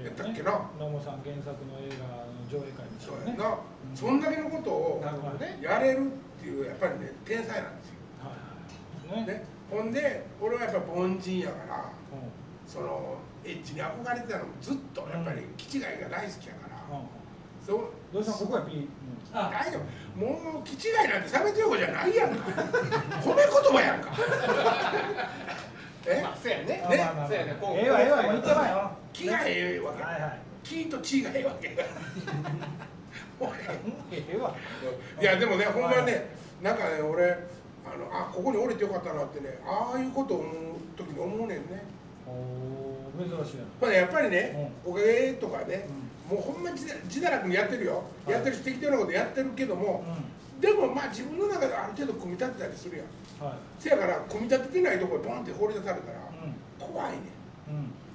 [0.00, 0.04] い。
[0.04, 0.52] やったっけな。
[0.78, 3.34] 野茂さん原作の映画の上映会でしたよね。
[3.36, 3.96] そうやな、うん。
[3.96, 5.04] そんだけのことを
[5.40, 5.58] ね。
[5.60, 9.26] やれるっていうやっぱりね天才なんですよ、はいはい。
[9.26, 9.32] ね。
[9.34, 12.30] ね、ほんで俺はやっぱ凡人やからうん。
[12.66, 17.06] そのエッジに憧れてたのもずっとやっぱり気違いが大好きやから、うん。
[17.64, 17.90] そう。
[18.12, 18.88] どうしたここやピー
[19.32, 22.36] 大丈夫もう気違いなんて差別用語じゃないやんか。
[23.20, 24.10] 褒め言葉やんか。
[26.06, 26.22] え？
[26.22, 26.64] まあそうやね。
[26.64, 26.82] ね。
[26.88, 27.28] まあまあまあ。
[27.28, 27.56] そうやね。
[27.60, 28.22] こうええわええわ。
[28.22, 28.90] もう言ってまいよ。
[29.12, 30.40] 気がええわけ、はいはい。
[30.62, 31.76] 気と血がええわけ
[35.20, 36.30] いやでもねほんまね
[36.62, 37.30] なんかね俺
[37.84, 40.52] あのあここに降りてよかったなってねああいうことを思う
[40.96, 41.84] 時に思うねんね。
[43.16, 45.88] 珍しいやまあやっぱりね、おかげとかね、
[46.30, 48.32] うもうほんま自自堕落にやってるよ、はい。
[48.32, 50.04] やってるし適当なことやってるけども、
[50.58, 53.06] うでもまあ自分の中である程度組み立てたりするやん。
[53.06, 53.58] んはい。
[53.78, 56.18] せやから組み立ててないところにボンって放り出されたら
[56.78, 57.20] 怖いねん。
[57.20, 57.24] うん。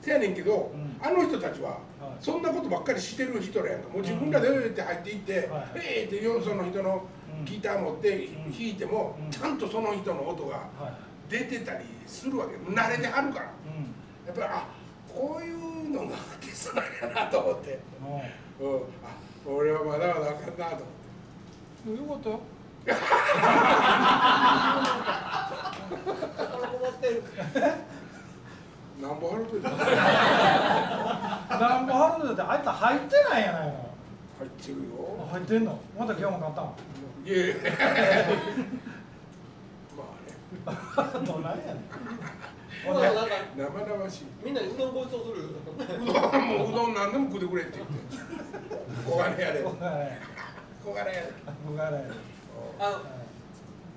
[0.01, 0.97] せやねんけど、ん。
[1.01, 1.79] あの人たちははい
[2.21, 3.89] そんなことばっかりしてる人らやんか。
[3.89, 7.03] もう自分らで「って入っていってはい「ええ」ってよその人の
[7.39, 7.45] うん。
[7.45, 8.51] ギター持ってん。
[8.51, 9.31] 弾いても、うん。
[9.31, 11.31] ちゃんとその人の音がはい。
[11.31, 13.51] 出てたりするわけ慣れてはるから。
[13.65, 14.27] うん。
[14.27, 14.67] やっぱりあ
[15.11, 17.79] こういうのがアーティストなんやなと思って、
[18.59, 18.81] ううん、あ
[19.45, 20.87] 俺はまだまだあかんなと思っ
[21.89, 21.91] て。
[21.91, 22.39] んよかったよ
[26.79, 27.23] 困ってる
[29.01, 29.73] なんぼ払うとな
[31.81, 33.73] んぼハルドだってあいつ入ってないやないの。
[34.43, 35.27] ってるよ。
[35.31, 35.79] 入ってんの？
[35.97, 36.75] また今日も買ったの？
[37.25, 37.55] いやいや
[39.97, 40.03] ま
[40.97, 41.25] あね。
[41.25, 41.83] どないやねん。
[42.83, 44.25] なんか生々しい。
[44.43, 45.49] みんなにうどんごちそうする？
[45.49, 47.93] うどんもううどん何でも食ってくれって言って。
[49.09, 49.61] 小金やれ。
[49.63, 50.19] 僕がね
[50.85, 51.31] 小金やれ。
[51.65, 52.09] 僕がね
[52.79, 52.99] あの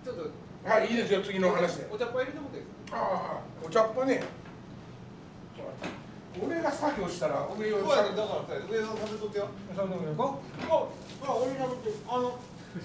[0.05, 0.31] ちょっと。
[0.69, 1.87] はいいいですよ次の話で。
[1.90, 2.99] お茶っ葉入れてもらっていいですか？
[2.99, 3.01] あ
[3.37, 4.23] あお茶っ葉ね
[6.43, 9.49] 俺が作業したら上だからさ上の食べとってよ。
[10.67, 12.38] ほら俺てあの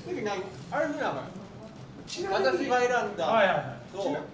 [0.05, 0.43] 席ない？
[0.71, 0.87] あれ
[2.29, 3.25] 私が選んだ。
[3.25, 3.79] はいはいはい。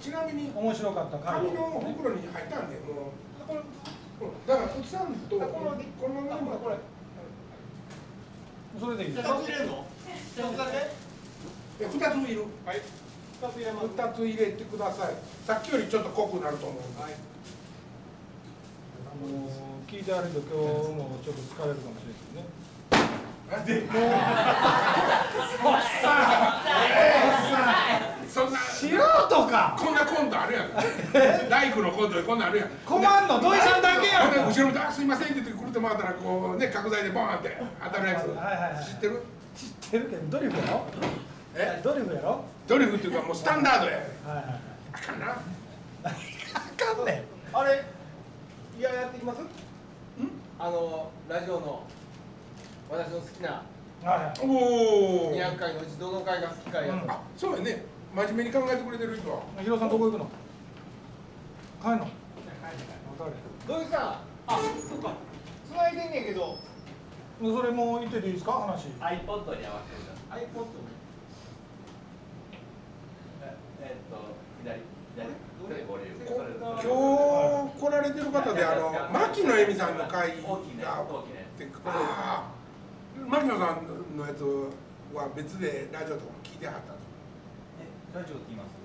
[0.02, 3.13] ちなみに面白かった紙の袋に入ったんでも
[4.19, 6.76] うだからおっさんとこのこのままこれ
[8.80, 9.86] それでいいですか二つ入れんの
[10.36, 10.58] 二つ
[12.12, 12.82] ついるはい
[13.41, 15.13] 二つ入れます二つ入れてください
[15.45, 17.15] さっきよりちょっと濃くなると思うはいあ
[19.21, 19.49] の
[19.88, 20.56] 聞いてあると今日
[20.95, 23.88] もちょっと疲れるかもしれないですねで
[28.28, 28.97] そんな素人
[29.47, 30.69] かこんなコントあるやん。
[31.49, 32.69] 大工のコントでこんなんあるやん。
[32.86, 34.47] 困んの土井さんだけやん。
[34.47, 38.28] 後ろ見てあすいません」って言ってくるって回ったらこうね角材でボーンって当たるやつ。
[38.28, 39.21] はいはいはい知ってる
[39.56, 40.86] 知ってるけどドリフやろ
[41.56, 44.60] えドリフやろドリフっていうかもうスタンダードやはいはいはい
[44.91, 45.36] あかんなあ
[46.75, 47.23] かんね
[47.54, 47.84] んあれ
[48.78, 49.40] いややっていきます？
[50.60, 51.84] あのラジオの
[52.90, 53.64] 私の好きな
[54.04, 54.40] はいはい。
[54.44, 57.12] おお200回のうちどの回が好きかやうん。
[57.12, 57.86] あそうやね。
[58.14, 59.44] 真面目に考えてくれてる人は。
[59.62, 60.28] ヒロさんどこ行くの？
[61.82, 62.00] 帰んの？
[62.00, 62.10] 分か
[63.68, 63.86] どうい。
[63.86, 64.60] うさあ
[64.90, 65.14] そっか。
[65.70, 66.58] 繋いでんねんけど。
[67.42, 68.52] るそれもう言ってていいですか？
[68.54, 68.88] 話。
[68.88, 70.66] iPod に合わせてください iPod
[73.44, 74.16] ええっと
[74.64, 74.80] 左。
[75.16, 75.28] 左
[75.68, 76.20] 左ボリュ
[78.08, 81.02] れてる方であの牧野恵美さんの会が
[83.28, 84.44] 牧野さんのやつ
[85.13, 86.76] は別でラジオとかも聞いてはっ
[88.13, 88.76] たラジオって言います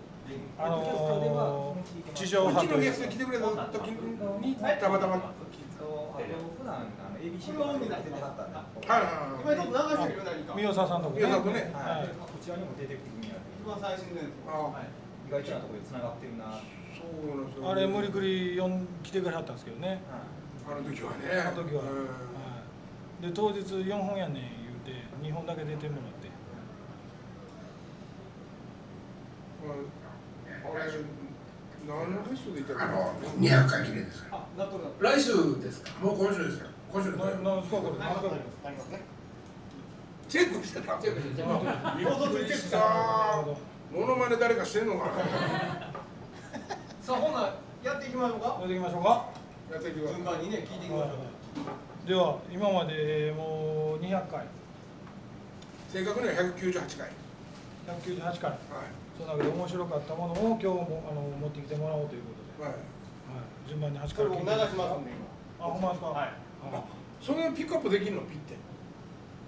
[0.59, 5.17] あのー、地上う波というちのゲスト来てくれた時にたまたま
[5.51, 5.71] 聞い
[6.61, 9.43] 普段あの ABC これは海になってねなかったんでたはいはいはい。
[9.43, 11.73] 今ちょっと流してるよ何か三代さんとこ宮里ね。
[11.73, 12.15] はい。
[12.21, 14.87] こちらにも出てくるんや一番最新のやつあ
[15.27, 16.61] 意外となところで繋がってるな
[17.01, 20.01] そうなんですよあれ無理くり呼ん来てくれはったんですけどね。
[20.69, 21.17] あの時はね。
[21.41, 21.89] あの時は、うん。
[21.89, 22.05] は
[23.23, 24.47] い、で当日4本やねん言う
[24.85, 26.31] て2本だけ出てもらって。
[29.63, 30.93] あれ
[31.89, 34.25] 何のゲストでいたあの200回記念です。
[34.31, 35.91] あなっとる来週ですか？
[36.05, 37.99] もう今週ですよ今週ですなよなんですかこれ？
[37.99, 38.37] 何回もな
[38.71, 38.89] ります。
[38.89, 39.01] ね
[40.29, 42.07] チェックしてたチェックしてびっ
[42.45, 43.45] くりした
[43.93, 45.13] モノマネ誰かしてんのかな？
[47.01, 48.61] さあほなやっていきましょうか。
[48.61, 49.33] やっていきましょうか。
[49.73, 52.07] やっていきます順番にね聞いていきましょう。
[52.07, 54.45] では今までもう200回。
[55.89, 57.09] 正確には198回。
[57.89, 58.51] 198回。
[58.53, 58.93] はい。
[59.17, 62.77] その中で面白かったものを今日もあの持ってきてもらおうということで、はい。
[62.77, 65.11] はい、順番に8そかられ僕流しますんで
[65.59, 66.07] あほんまですか？
[66.09, 66.29] はい。
[66.73, 66.85] あ
[67.21, 68.21] それピックアップできるの？
[68.29, 68.61] ピッて。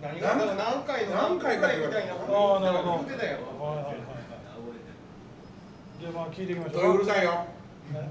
[0.03, 3.05] 今何が何回の何回かみたいなああなるほど。
[3.05, 3.97] 言ってたよはいはいはい
[6.03, 7.47] はいでまあ聞いていきましょどうううるさいよ。
[7.93, 8.11] ね。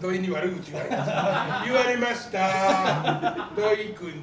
[0.00, 1.62] 土井に悪口言われました。
[1.64, 3.50] 言われました。
[3.56, 4.22] 土井君に。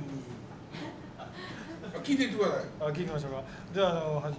[1.18, 1.28] あ
[2.02, 2.66] 聞いていってください。
[2.80, 3.44] あ聞いてみましょうか。
[3.74, 4.38] じゃああのはじ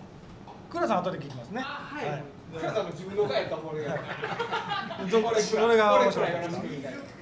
[0.71, 1.61] 倉さん後で聞きますね。
[1.61, 2.09] はい。
[2.09, 2.23] はい。
[2.61, 3.91] さんの自分の回やったこれが。
[5.13, 5.35] どここ
[5.69, 6.31] れが面白い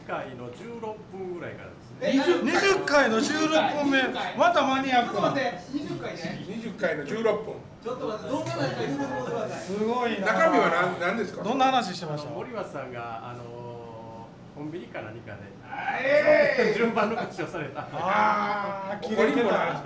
[0.06, 0.80] 回の16
[1.12, 1.54] 分ぐらい。
[1.54, 2.12] からですね。
[2.14, 4.02] え20回の16本目。
[4.38, 5.58] またマニアッちょっクなと待って。
[5.74, 6.44] 20回ね。
[6.48, 7.54] 20回の16分
[7.88, 10.26] ちょっと待ってどんな中か言うてくださいすごいな。
[10.26, 10.68] 中身は
[11.00, 11.42] 何何ですか？
[11.42, 12.30] どんな話してました？
[12.30, 15.56] 森松さんがあのコンビニか何かで。
[16.04, 17.80] え順番の口をされた。
[17.92, 19.82] ああ切れてた。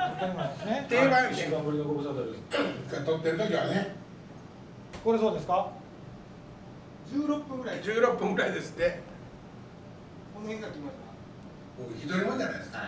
[0.89, 1.31] 定番。
[1.31, 2.39] 1週間ぶりのご無沙汰で
[2.91, 3.05] す。
[3.05, 3.95] 撮ってる時はね
[5.05, 5.71] これそうですか
[7.13, 7.81] ？16分ぐらい。
[7.81, 9.01] こ16分ぐらいですって。
[10.41, 10.95] の辺から来まし
[11.79, 12.79] 僕一人もじゃないですか。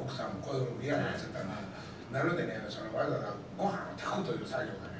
[0.00, 1.77] 奥さんも子供も嫌になっちゃったんで
[2.12, 4.98] なのでねそのわざわざご飯を炊くという作業がね。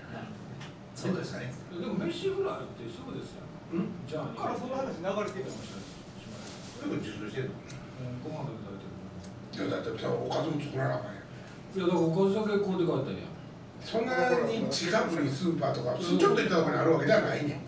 [0.94, 1.53] そうですね。
[1.73, 3.47] でも飯ぐらいってすぐですよ。
[4.07, 7.55] じゃあたからその話流れてたすぐ自炊してるの？
[8.25, 11.25] ご飯食べていやだってさおかずも作らなあかんやん。
[11.77, 13.31] いやだからおかずだけ買うて帰ったんや。
[13.79, 14.12] そんな
[14.44, 17.62] に近くにスーパーとかちょっと行ったところにあるわけじゃないねん。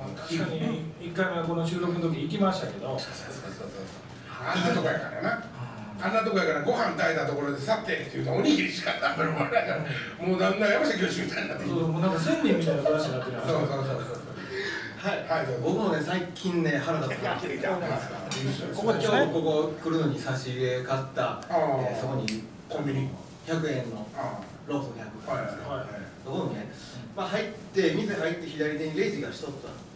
[0.00, 2.98] まあ確かに一回目この収録の時行きましたけど。
[2.98, 3.68] そうそうそうそう。
[4.32, 5.44] あんなとこやからな
[6.00, 10.26] あんなとこやからご飯炊いたところでさってって言うとおにぎりしか食べるもんないから。
[10.26, 14.28] もうだんだん山下教授みたいになってそうもうなんか千人みたいな話になってるそうそうそうそう。
[14.98, 17.48] はい、はい僕もね最近ね腹立つなあいい。
[17.48, 21.46] ですよここ今日ここ来るのに差し入れ買った、ー
[21.90, 23.08] えーそこにコンビニ。
[23.48, 25.86] 100円のあローソン100はいはいはい
[26.22, 26.68] そこにね、
[27.16, 29.52] まあ、入って店入って左手にレジが一つある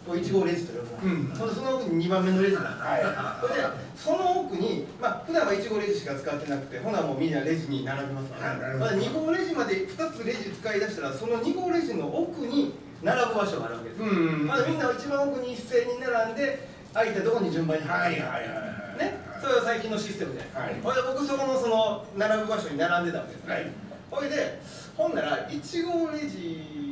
[0.07, 1.07] これ1号レジと呼ぶ。
[1.07, 1.55] な、うん。
[1.55, 3.63] その奥に2番目のレジがあるはそれで
[3.95, 18.99] その奥に、まあ普段は1号レジしか使ってなくてほなもうみんなレジに並びますから、まあ、ます2号レジまで2つレジ使い出したらその2号レジの奥に並ぶ場所があるわけです、うんまあ、みんな一番奥に一斉に並んで空いたところに順番にはい入はいはいはい。
[18.99, 20.81] ね、それは最近のシステムじゃないで。
[20.81, 21.03] すか、はい。
[21.05, 23.71] ほいで僕そこのその並ぶ場所に並んでたわけです、はい。
[24.11, 24.61] ほいで
[24.97, 26.92] ほんなら1号レジ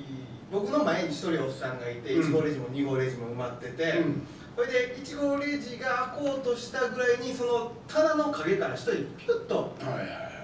[0.51, 2.35] 僕の前に一人おっさんがいてうん。
[2.35, 4.23] 1号レジも2号レジも埋まってて、うん。
[4.57, 9.75] それで1号レジが開こうとしたぐらいにその棚の陰から一人ピュッと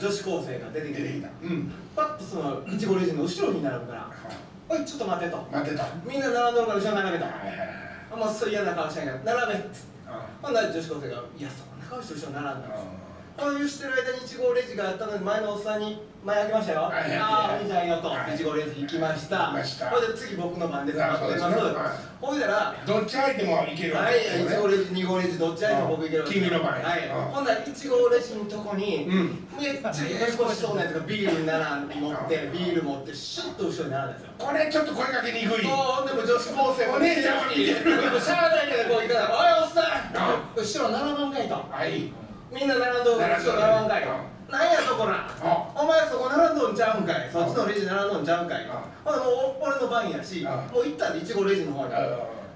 [0.01, 1.03] 女子高生が出てきて。
[1.43, 1.73] うん。
[1.95, 4.11] パッとその1号レジの後ろに並ぶから
[4.69, 5.37] 「おいちょっと待て」と。
[5.51, 7.69] 待ってたは「みんな並んどるから後ろ並べ」といはいはい
[8.13, 12.83] 「あもうそう嫌な顔してんから並べ」っつってあほんなら女子高生が「いやそんな顔して後ろ並んだんです」
[13.39, 16.81] あこういうしてる間に1号レジがあったので前のおっさんに前開けましたよ。
[16.83, 17.19] はいはいはい。
[17.19, 18.09] ああ、いいじゃんよと。
[18.09, 18.33] はい。
[18.35, 19.53] 1号レジ行きました。
[19.53, 19.91] 行きました。
[19.91, 20.99] ほいで次僕の番です。
[20.99, 21.55] なるほどですね。
[21.55, 22.25] はい。
[22.27, 24.57] ほいだら、どっち相手もいけるわはい、けですよね。
[24.57, 27.07] 1号レジ、2号レジ、どっち相手も僕いけるわけ君の場合はい。
[27.07, 27.23] うん。
[27.31, 29.49] ほんなら1号レジのとこに、うん。
[29.55, 34.31] めっちゃややこしそうなやつがビールに並んで持って、ビール持って、シュッと後ろに並んだんですよ。
[34.39, 35.63] これちょっと声かけにくい。
[35.63, 38.19] そう、でも女子高生もお姉ちゃんも似てる。
[38.19, 39.61] しゃあないけどこう行かない。
[39.61, 41.55] おい、おっさあん後ろ並ばんかいと。
[41.55, 42.26] はい
[42.57, 45.29] みんな並んど並ばんかいうんなんやとこら。
[45.43, 45.69] あ。
[45.75, 47.29] お前そこ並んどんちゃうんかい。
[47.31, 48.65] そっちのレジ並んどんちゃうんかい。
[48.65, 48.83] あ。
[49.05, 50.65] ほなもう俺の番やしあ。
[50.73, 51.99] もう行ったんで1号レジの方にあ。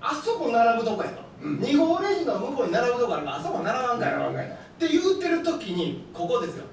[0.01, 1.21] あそこ並ぶとこやと。
[1.43, 1.59] うん。
[1.59, 4.47] 2号レジの向こうに並ぶとこあるからあそこ並ばんかい。
[4.47, 6.65] って言うてる時にここですよ。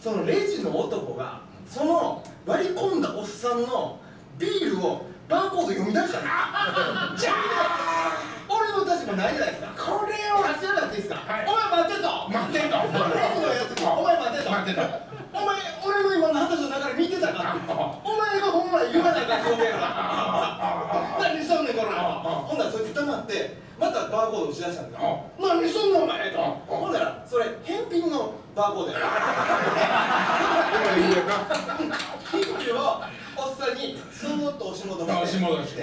[0.00, 3.98] そのレジの男がその割り込んだおっさんの
[4.38, 7.16] ビールをバーコード読み出したの。
[7.18, 9.72] じゃあ俺の立場ないじゃないですか。
[9.72, 11.46] これを立ち上がっていいですか、はい。
[11.48, 12.84] お前待ってと待ってとお
[14.04, 14.84] 前待ってと待ってと
[15.32, 17.56] お前俺の今の話の流れ見てたか？
[18.04, 19.88] お前がほんまに言わないかん表現やから。
[21.32, 25.00] 何しとんねんこらほんならそいつ黙ってまたバーコード打ち出したんだ。
[25.00, 26.38] よ何しとんのお前と。
[26.68, 28.98] ほんならそれ返品のバーコードや。
[32.30, 33.02] 返品を
[33.36, 33.98] おっさんに
[34.42, 35.82] スーッと押し戻して押して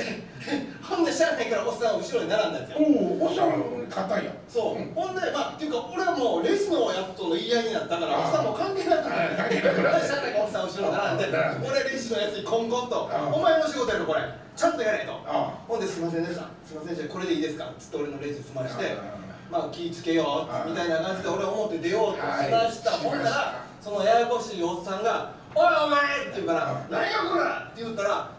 [0.84, 2.84] ほんでしゃあないからおっさんは後ろに並んだんですよ。
[2.84, 4.36] おおおっさん硬いやん。
[4.50, 9.08] そう、ほんで、まあ、っていうか、俺はもうレジのやつとの言い合いになったから、おっさんも関係なく。
[9.08, 11.26] はいなって、 しゃあないからおっさん後ろに並んで
[11.64, 15.16] 俺レジのやつにコンコンとあ、お前の仕事やろ、これ、ちゃんとやれと。
[15.24, 17.72] あほんで、すいませんでした、すいませんでした、これでいいですか。
[17.80, 19.00] つって俺のレジ済ましてあ、
[19.48, 22.92] まあ、気ぃつけよあうみたいな感じで、俺は表出ようとしました。
[22.92, 23.00] はい。
[23.08, 28.39] ほんなら、そのややこしいおっさんが、おいお前って言うから、何やこらって言ったら、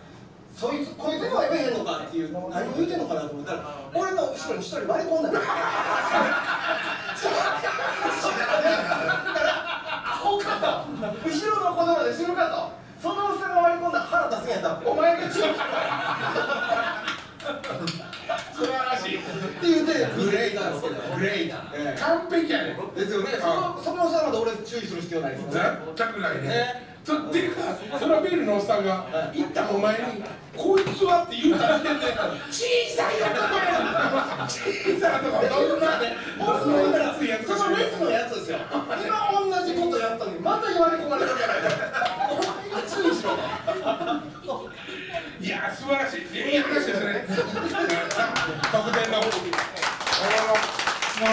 [0.61, 5.45] そいつ、こいつには言えへんのかっていう、何を言うてんのかなと思ったら、俺の後ろに一人割り込んだんだよ。
[10.05, 10.67] アホかと
[11.25, 12.77] 後ろの子供で死ぬかと。
[13.01, 15.49] そのおっさんが割り込んだら腹立つんやったらお前が中素晴
[18.69, 19.17] らしい。
[19.17, 19.27] って
[19.63, 19.93] 言うて
[20.23, 23.31] グレーたんですけどグレーええ完璧やねですよね。
[23.41, 25.61] そのそのおっさんまで俺注意する必要ないですよね。
[25.97, 27.63] 全くないねねそっていうか
[27.99, 30.01] そのビールのおっさんが行ったお前に
[30.57, 32.07] 「こいつは」って言った時点で
[32.51, 34.61] 小さい男や小
[35.01, 35.99] さい男どんな
[36.39, 37.21] 俺の言ったらそ
[37.71, 38.79] のレジのやつですよ今
[39.33, 41.55] 同じことやったのにまた言われ込まれるから
[42.31, 42.51] お前が
[42.89, 43.31] 注意しろ。
[45.41, 46.21] いや素晴らしい。
[46.21, 46.23] い
[46.57, 46.59] い。
[46.59, 47.43] 話ですね特
[48.93, 49.25] 典のな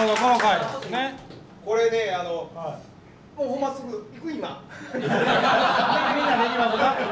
[0.00, 1.14] ほどこの回ですね。
[1.64, 2.78] これねあのは
[3.38, 4.64] もうほんますぐ行く今。
[4.92, 5.22] いみんなでき
[6.58, 6.90] ますか。
[6.90, 7.06] はい。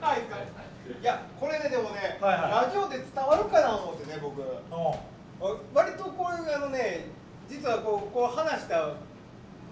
[0.00, 0.22] はい
[1.00, 2.50] いやこれねでもね、はいはい。
[2.66, 4.40] ラジオで伝わるかな思ってね僕。
[4.70, 4.94] お
[5.74, 7.06] 割とこういうあのね
[7.48, 8.94] 実はこうこう話した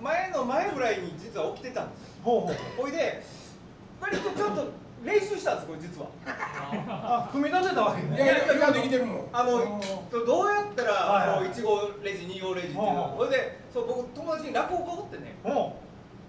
[0.03, 2.01] 前の前ぐらいに実は起きてたんです。
[2.01, 2.57] よほうほう。
[2.83, 3.23] ほいで
[4.01, 4.66] 割とちょっと
[5.05, 6.09] 練習したんですこれ実は。
[6.27, 8.16] あ組み立てたわけね。
[8.16, 9.29] いやいや今できてるもん。
[9.33, 9.81] あの
[10.27, 11.51] どうやったら、はいはい。
[11.51, 13.14] こう1号レジ2号レジっていうの。
[13.16, 15.35] ほいでそう僕友達に落語家おってね。
[15.42, 15.76] ほ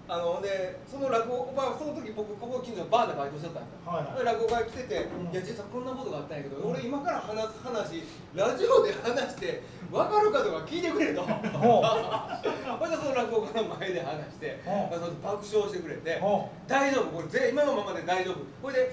[0.08, 4.18] あのでその落語まあその時僕ここ近所のバーでバイトしてたんですよ、はいはい。
[4.18, 5.32] で落語家来てて、うん。
[5.32, 8.02] いや実はこんなことがあったんやけど、俺今から話す話
[8.34, 11.22] ラジオで話して分かるかとか聞いてくれと。
[11.56, 18.44] ほほういでその落語家の前で話して、まあその爆笑してくれて、ほ大丈夫これぜ今のままで大丈夫。
[18.60, 18.92] ほいで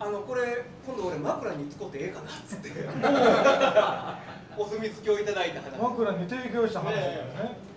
[0.00, 2.70] あのこれ今度俺枕に使ってええかなっつって。
[4.58, 5.78] お墨付きをいただいた話。
[5.78, 7.22] 枕に提供した話ですね。
[7.44, 7.75] おー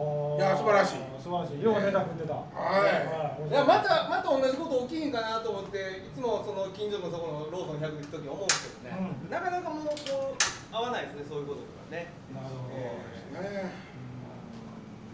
[0.00, 1.04] いや素晴らしい。
[1.20, 1.62] 素晴らしい。
[1.62, 2.32] ようネタ組んでた。
[2.32, 2.48] は
[2.80, 3.48] い。
[3.48, 3.52] い。
[3.52, 5.76] やまたまた同じこと起きひんかなと思って
[6.08, 9.30] いつもその近所のそこのローソン100行く時思うんですけどね、うん。
[9.30, 12.08] なかなかもうこう合わないですねそういうこととかね。
[12.32, 13.72] なるほどえね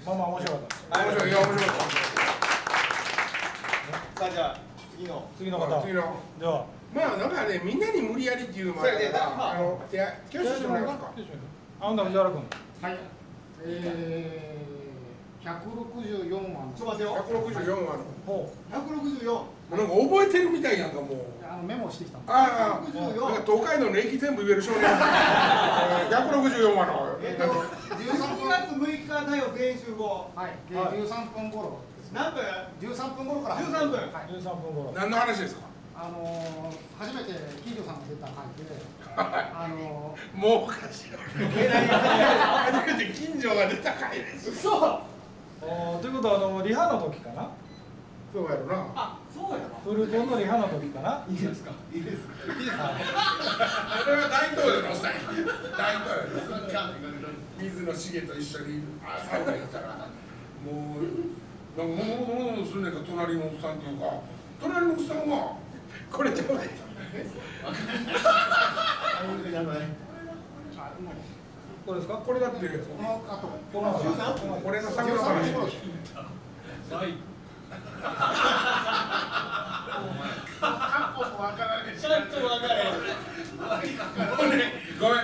[0.07, 1.31] まあまあ面白かった面白い。
[1.31, 1.77] いや面白かっ
[4.17, 4.59] さあじゃあ
[4.95, 5.29] 次の。
[5.37, 5.67] 次の方。
[5.67, 6.15] た次の。
[6.39, 6.67] では。
[6.95, 9.51] まあなんかねみんなに無理やりっていうのもあるそうやねだからまあ。
[9.53, 11.11] あのいや挙手してもらえますか。
[11.81, 12.39] あほんなら藤原君。
[12.83, 12.99] はい。
[13.69, 14.56] えー、
[15.47, 16.75] 164万。
[16.77, 17.15] ちょっと待ってよ。
[17.23, 21.09] 164話のほ164もうなんか覚えてるみたいやんかもう。
[21.49, 22.19] あのメモしてきた。
[22.27, 24.81] ああ、164なんか東海道の駅全部言える少年。
[24.83, 27.17] えー164話の。
[27.23, 30.51] えっと12月6日だよ全員集合はい。
[30.73, 30.99] で、はい。
[30.99, 31.79] 13分頃。
[32.13, 32.43] 何分
[32.81, 33.57] ？13分頃から。
[33.57, 33.99] 13分。
[33.99, 34.33] はい。
[34.33, 34.93] 13分頃。
[34.97, 35.63] 何の話ですか？
[35.99, 37.33] あの初めて
[37.65, 38.69] 金城さんが出た回で、
[39.17, 44.55] あのもうおかしいよ 初めて近所が出た回です。
[44.63, 45.01] そう
[45.67, 47.51] おということはあのリハの時かな？
[48.33, 48.93] そうやろな。
[48.95, 51.25] あそうやフルコンのリハの時かな？
[51.29, 51.73] いいですか？
[51.93, 52.53] いいですか？
[52.53, 52.93] いいですか？
[54.05, 55.21] それは大統領のスタイル
[55.77, 56.53] 大統領の
[57.59, 60.09] 水野茂と一緒にあサウナ行ったら。
[60.67, 61.01] もう
[61.79, 64.21] なんかもうもうもうすんねんか隣のおっさんっていうか。
[64.61, 65.57] 隣のおっさんは？
[66.13, 66.69] これちゃうね
[71.87, 72.17] これですか？
[72.17, 73.93] これだってこの後この
[74.61, 82.83] これの桜13話年頃ちょっとわかれ
[84.37, 85.19] もうねごめん。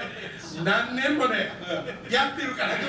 [0.65, 1.51] 何年もね
[2.09, 2.83] やってるからね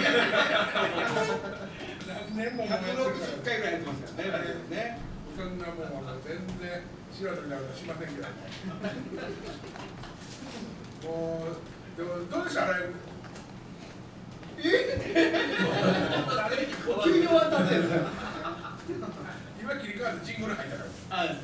[2.35, 4.45] 何年ももうやってるから160回ぐらいやってますからね。
[4.69, 4.99] ね。
[5.35, 8.27] そんなもんは全然素人になるとしませんけど。
[11.09, 11.57] もう
[11.97, 12.65] でもどうでした？
[12.65, 12.93] ライブ
[14.63, 14.71] 急
[17.19, 17.99] に終わったんですよ
[19.59, 21.35] 今切り替わってジングル入ったからあ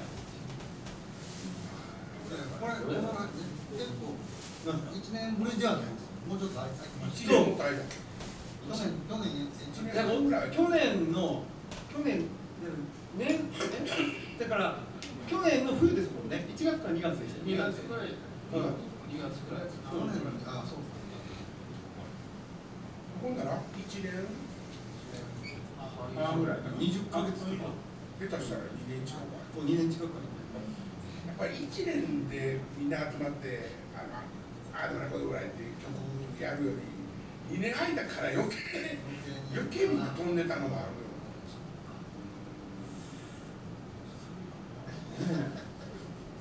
[2.59, 2.87] これ結
[3.99, 4.15] 構
[4.95, 11.43] 一年ぶりじゃないですかもうちょっと空きまし1年もっと間た去年去年一年だから去年の
[11.91, 12.23] 去年
[13.17, 13.39] 年え
[14.39, 14.79] だから
[15.27, 18.63] 去年の冬ですもんね1月から2月でした2月くらいうん
[19.11, 20.88] 2月くらい去年のあそう。
[23.21, 24.11] ほんなら1年
[26.15, 27.43] 半ぐらい20ヶ月下
[28.37, 29.23] 手したら2年近くあ
[29.59, 30.09] る2年近くや
[31.33, 34.13] っぱり1年でみんな集まってあの
[34.73, 35.91] ああでもないことぐらいって曲
[36.41, 36.71] やるよ
[37.49, 38.55] り2年間から余計
[39.53, 40.91] 余計みんな飛んでたのがあるよ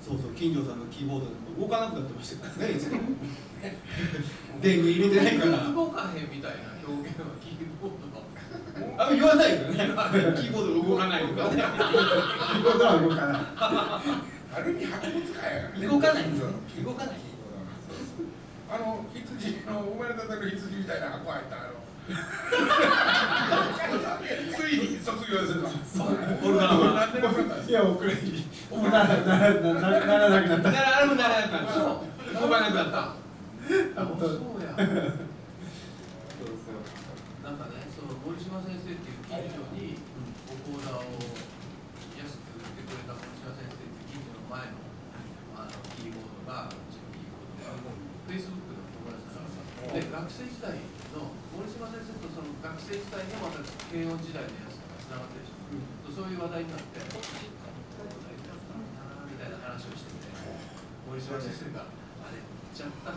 [0.09, 1.29] そうそう金城さんのキーボード
[1.61, 2.97] 動かなくなってましたからね いつも。
[4.63, 5.69] 電源入れてないから。
[5.69, 9.77] 動かへんみたいな表現はキーボードがあ言わないよね。
[9.77, 11.61] キーボード動かないとかね。
[11.61, 13.41] キーボードは動かない。
[14.49, 16.25] ある意味博物動かない
[16.83, 17.17] 動かない。
[18.71, 21.78] あの羊の生まれたての羊みたいな箱入ったあの
[22.09, 22.13] つ
[24.69, 25.71] いに卒業するのオ
[26.53, 27.07] ルガンは
[27.69, 28.19] いや遅れな
[29.05, 31.87] らならならならなくなったからあれもならなくなったそう
[32.41, 33.15] 動かなくなったあ
[33.69, 33.75] そ
[34.25, 34.27] う
[34.65, 34.81] やな
[37.53, 40.01] んかねその森島先生っていう近所に
[40.49, 41.05] お講座を
[42.17, 44.81] 安く売ってくれた森島先生っていう近所の前の
[45.61, 49.69] あのキーボードがうちのキーボードでフェイスブックの友達なんですよ。
[49.93, 50.73] で学生時代
[51.79, 57.15] の森島先生とその学生時代のまた慶応時代のやつとかつながってるでしょ、そういう話題になってみ
[59.39, 60.27] たいな話をしてて
[61.07, 61.87] 森島先生が
[62.27, 63.15] あれ言っちゃった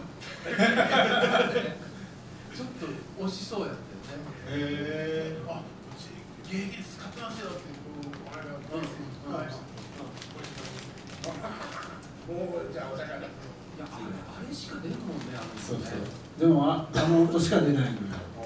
[2.53, 2.85] ちょっと
[3.25, 6.13] 惜しそうやったよねへえあうち
[6.45, 9.65] 芸術使ってますよってこうこの間ボイスに返して
[12.29, 14.05] もうじゃあお魚いやあれ
[14.45, 16.30] あれしか出んもんねあの人ね。
[16.41, 17.91] でもああの音しか出ないのよ。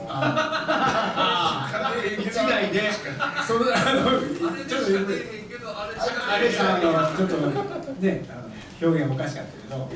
[0.09, 1.71] あ
[2.19, 2.91] 一台で
[3.47, 5.87] それあのあれでしか出えけどあ
[6.37, 7.37] れさあのちょっと
[8.01, 9.89] ねあの表現おかしかったけど、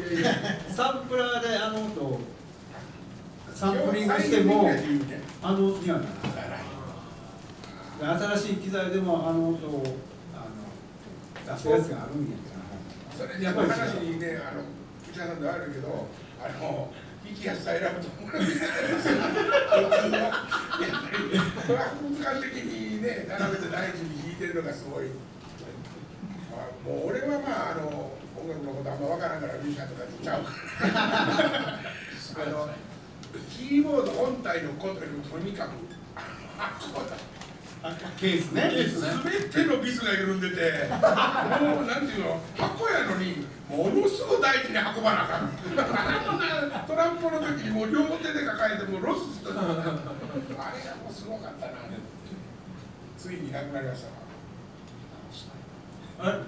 [0.74, 2.22] サンプラーであの音を
[3.54, 4.70] サンプリングしても
[5.44, 6.10] あの音にはなら
[6.48, 8.30] ない。
[8.38, 9.84] 新しい機材でもあの音を
[10.34, 10.48] あ
[11.52, 12.38] の出すやつがあるんや
[13.18, 13.28] けど。
[13.28, 14.62] それやっぱり話にねあの
[15.12, 16.08] 口さんであるけど
[16.42, 16.90] あの
[17.26, 18.80] 生きやすさ選ぶと思うんですよやっ
[19.70, 19.84] ぱり
[21.66, 25.06] それは博物館的にね並べて大事に弾いてるのがすごい。
[26.52, 26.56] あ
[26.88, 30.44] もう俺はまああの音楽のことあんま分からんからミュージシャンとかちゃう。
[32.34, 32.70] からあの
[33.50, 35.72] キーボード本体のことよりもとにかく
[36.58, 37.16] あこうだ
[38.20, 40.56] ケースねすべてのビスが緩んでて、
[40.90, 45.50] もうなんていうの、箱やのに、ものすごい大事に運ばなあかん。
[46.88, 49.60] トランポの時にもう両手で抱えて、もうロスしてた。
[49.62, 51.74] あれがもうすごかったな。
[53.18, 54.04] ついになくなりまし
[56.18, 56.32] たわ。
[56.32, 56.40] あれ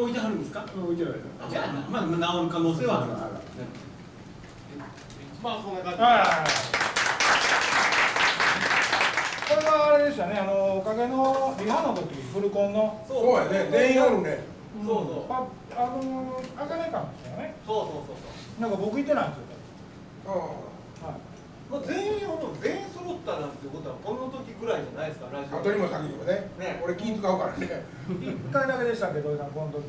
[0.00, 0.64] 置いてはるんですか？
[0.76, 3.06] 置いてあるじゃあまあ治る可能性はある
[5.42, 6.48] まあそんな感じはい
[9.48, 14.55] これはあれでしたねあのおかげのリハの時フルコンのそうやね、全員おるね。
[14.84, 15.32] そうそう。
[15.32, 15.46] あ
[15.76, 17.54] あのあかねかんでしたよね。
[17.66, 18.60] そうそうそうそう。
[18.60, 19.56] なんか僕行ってないんですよ。
[20.26, 21.20] あはい。
[21.66, 25.58] まあ、全員ほど全員揃ったなんてことはこの時ぐらいじゃないですかラジオ。
[25.58, 26.50] あ、後にも先にもね。
[26.58, 26.78] ね。
[26.84, 27.82] 俺気使うからね。
[28.22, 29.82] 一回だけでしたけどこの時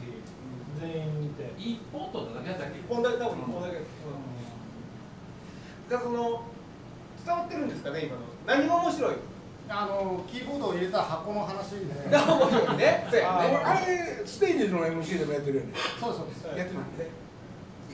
[0.82, 1.54] 全員見て。
[1.58, 2.80] 一本取っただけだったっけ。
[2.80, 3.94] 一本だけ多分一本だけです、
[5.90, 6.42] がその
[7.26, 8.22] 伝わってるんですかね今の。
[8.46, 9.16] 何が面白い？
[9.70, 12.18] あのキーボードを入れた箱の話で、 ね、
[12.78, 13.26] ねね。
[13.26, 15.74] あれステージの MC でもやってるよね。
[16.00, 16.46] そうそうです。
[16.46, 16.74] やってるね。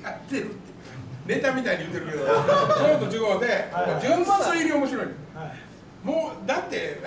[0.04, 0.74] やってるって。
[1.26, 2.26] ネタみたいに言ってるけど。
[2.78, 4.02] それと違うではい。
[4.02, 5.06] 純粋に面白い。
[5.06, 6.08] はい。
[6.08, 7.00] もうだって。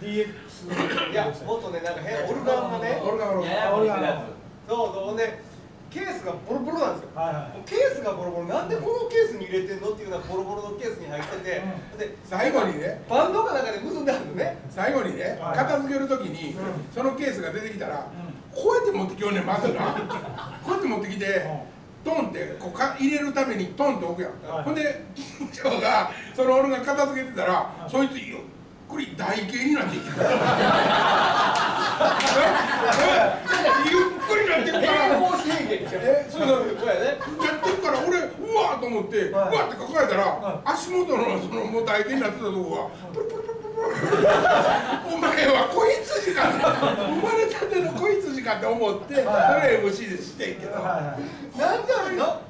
[0.00, 3.00] DX いやもっとねなんか変オルガンがね。
[3.04, 4.24] オルガンオルガン。
[4.68, 5.40] そうそうほんで
[5.90, 7.10] ケースがボロボロなんですよ。
[7.14, 7.68] はいはい。
[7.68, 8.46] ケースがボロボロ。
[8.46, 11.62] なんでこのケースに入れてんのっていうようなボロボロのケースに入ってて、
[11.98, 13.02] で最後にね。
[13.08, 14.58] バンドかなんかで結んであるのね。
[14.68, 15.56] 最後にねはい。
[15.56, 16.54] 片付けるときに
[16.94, 18.06] そのケースが出てきたら
[18.54, 20.08] こうやって持ってきようねんまずな
[20.64, 21.46] こうやって持ってきて
[22.04, 28.38] トンってこうか入れるためにトンって置くやん、はいほんで金城がその俺が片付けてたら、そいつゆっ
[28.88, 30.10] くり台形になっていくゆ
[34.16, 34.92] っくりなってくから。
[35.08, 37.06] 平行四辺形えそうそうそうやね。
[37.08, 44.28] やってるから俺うわーと思って、うわーって抱えたら、足元のそのもう台形になってたとこがプルプルプルプル
[45.08, 51.18] お前は子羊か生まれたての子羊かって思ってそれ MC でしてんけど、はいは
[51.56, 51.58] い。
[51.58, 52.40] なんであれな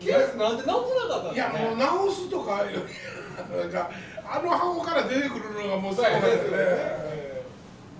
[0.00, 3.90] ケースなんで直せなかったんいやもう直すとかよりなんか
[4.26, 6.64] あの箱から出てくるのがもう最後ですよね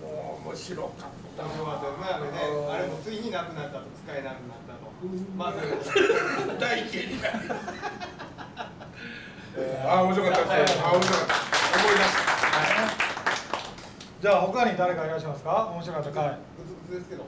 [0.01, 1.87] もう面白かった面白かった。
[1.87, 2.37] よねあれね
[2.69, 4.91] あれもついになくなったと使えなくなったと
[5.35, 5.53] まあ
[6.59, 7.33] 台形になる
[9.85, 10.81] ああ面白かったですね。
[10.83, 11.33] ああ面白かった
[11.79, 12.23] 思い出した
[14.21, 15.69] じゃあ他に誰かいらっしゃいますか？
[15.73, 16.29] 面白かった回。
[16.29, 17.25] グツグツですけど。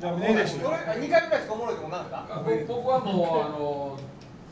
[0.00, 1.52] じゃあ峰岸これ2回ぐらいしか？
[1.52, 3.98] おもろいとこなかったあ僕僕はもうあの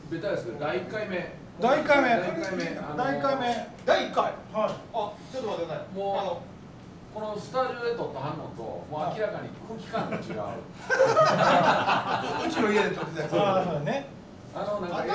[0.09, 1.33] ベタですけど第1回目。
[1.59, 2.09] 第一回目。
[2.09, 2.63] 第一回目。
[2.95, 3.67] 第一回目。
[3.85, 4.23] 第1回？
[4.23, 4.33] はい。
[4.53, 4.69] あ
[5.33, 5.93] ちょっと待ってください。
[5.93, 6.41] もうあの
[7.13, 10.21] このスタジオで撮った反応ともう明らかに空気感が違う。
[12.47, 13.27] うちの家で撮ってたや
[13.81, 14.07] つね。
[14.53, 15.05] あのなんか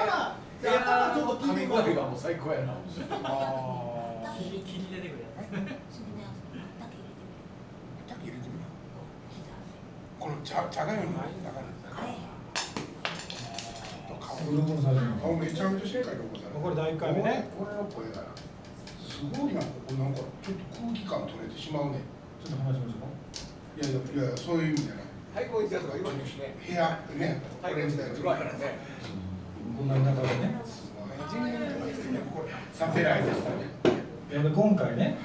[0.62, 2.72] エ頭アーの噛み声がもう最高やな。
[2.72, 2.76] あ
[4.38, 5.70] 切り切り出てくれてみるだ
[8.16, 8.66] け入れてみよ
[9.30, 9.56] 膝う
[10.18, 11.34] この茶茶がゆの中に
[15.22, 17.48] 顔めちゃめちゃしっかり残されこれ第一回目ね。
[17.56, 18.24] これの声が
[19.32, 22.00] すごいなここなんかちょっと空気感取れてしまうね。
[22.44, 23.14] ちょっと話しましょう
[23.80, 25.04] いやいやいやそういう意味じゃない
[25.34, 28.78] はいこんにちはとか言われてますね部屋ねはいオレンジだようまいからね。
[29.74, 33.50] こんな中でねすごいこれサテライトですね。
[34.30, 35.16] いやで今回ね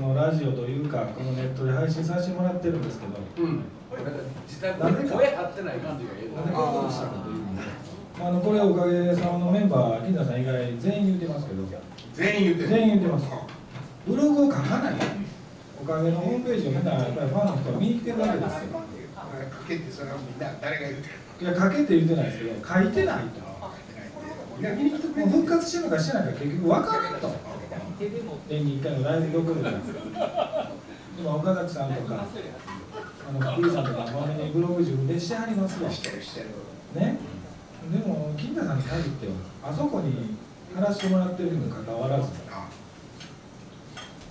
[0.00, 3.64] このラジオというかこのネットで配信させてもらってるんですけどうん。
[3.92, 4.10] なんか
[4.46, 6.42] 自宅で声張ってない感じがええな。
[6.42, 11.62] んでこういうことしたかというとあのこれおかげさまのメンバー金田さん以外全員言ってますけど
[12.18, 13.26] 全員言うてる全員言ってます。
[14.06, 14.94] ブログを書かない
[15.80, 16.18] おかげの？
[16.18, 18.82] ホームページをみんなやっぱりファンの人が見に来てるわけですよこ
[19.38, 27.30] れかけってそれはみんな誰が言うてるいや書けって言ってないですけど書いてないともう復活してるのかしてないか結局分からんと。
[28.48, 29.70] 年に1回のライブどころか
[31.18, 32.26] 今岡崎さんとか
[33.28, 36.46] あの福井さんとかまめにブログ自分でしてはりますよしてるしてる。
[36.94, 37.18] ね。
[37.92, 39.32] でも金田さんに限っては
[39.70, 40.36] あそこに
[40.74, 42.68] 話してもらってるにもかかわらずあ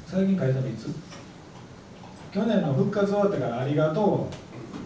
[0.06, 0.88] 最近書いたのいつ。
[2.32, 4.30] 去年の復活終わってから「ありがと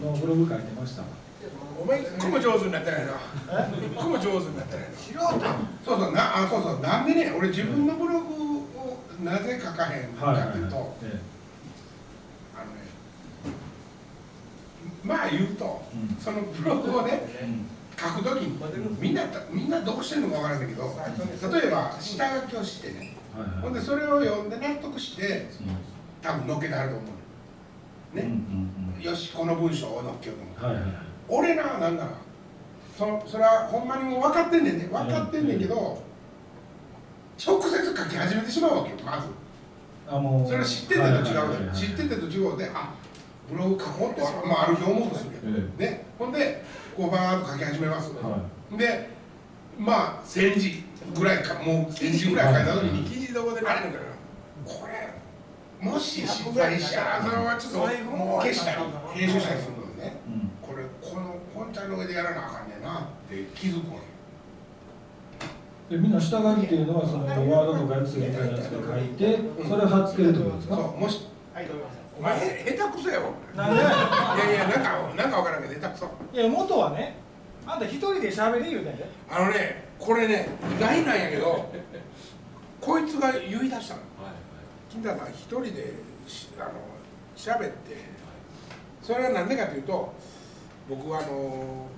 [0.04, 1.02] のブログ書いてました
[1.80, 3.12] お前一個も上手になってないな
[3.50, 3.86] え？
[3.86, 5.20] 一個も上手になってないな素人。
[5.84, 6.12] そうそう。
[6.12, 6.80] なあそうそう。
[6.80, 8.66] なんでね俺自分のブログを
[9.24, 11.20] なぜ書かへんかっていうと、はいえ
[12.56, 12.80] あのね
[15.04, 16.16] まあ言うと、うん。
[16.16, 17.66] そのブログをねえうん
[17.98, 18.58] 書くときに
[19.00, 20.82] みんなみんなどうしてるのかわからないけど
[21.52, 23.16] 例えば下書きをしてね。
[23.62, 25.48] ほんでそれを読んで納得して
[26.20, 27.06] 多分載っけてあると思
[28.14, 28.16] う。
[28.16, 28.30] ね、うん
[28.96, 30.74] うんよしこの文章を載っけようと思う。
[30.74, 31.02] うんはいはいはい。
[31.28, 32.06] 俺ななんだ
[32.96, 34.88] そそれはほんまにもう分かってんねんね。
[34.90, 36.02] 分かってんねんけど、
[37.44, 39.28] 直接書き始めてしまうわけよまず。
[40.08, 40.48] あもう。
[40.48, 42.94] それ知っててと違う知っててと違うであ
[43.50, 45.90] ブログ書こうとは、まあ、ある日思うとするけど、え。
[45.90, 46.04] ね。
[46.18, 46.62] ほんで
[46.96, 48.44] こうバーッと書き始めます、は
[48.76, 49.10] で
[49.78, 50.84] まあ1000字
[51.14, 53.90] ぐらいかもう1000字ぐらい書いた時に記事どこで書くのかな
[54.64, 58.78] これもし失敗したらそれはちょっともう消したり
[59.14, 60.16] 編集したりするのね。
[60.28, 60.50] うん。
[60.62, 64.00] これこのこんちゃんの上でやらなあかんねんなって気づくわ
[65.88, 69.38] けでみんな下書きっていうのはそのワードとかエクセルみたいなやつで書いて
[69.68, 70.76] それを貼っつけるってことですか？
[70.76, 71.82] そうもしはいどうぞ
[72.22, 73.30] お前へ下手くそやわ。
[73.56, 76.10] なんでいやいやなんかなんかわからんけど下手くそ。
[76.32, 77.16] いや元はね
[77.66, 79.04] あんた一人で喋り言うてんで。
[79.28, 80.46] あのねこれね
[80.78, 81.68] 意外なんやけど
[82.80, 84.00] こいつが言い出したの。
[84.88, 85.94] 金田さん一人で
[86.28, 86.70] しあの
[87.36, 87.96] 喋って
[89.02, 90.14] それは何でかというと
[90.88, 91.88] 僕はあの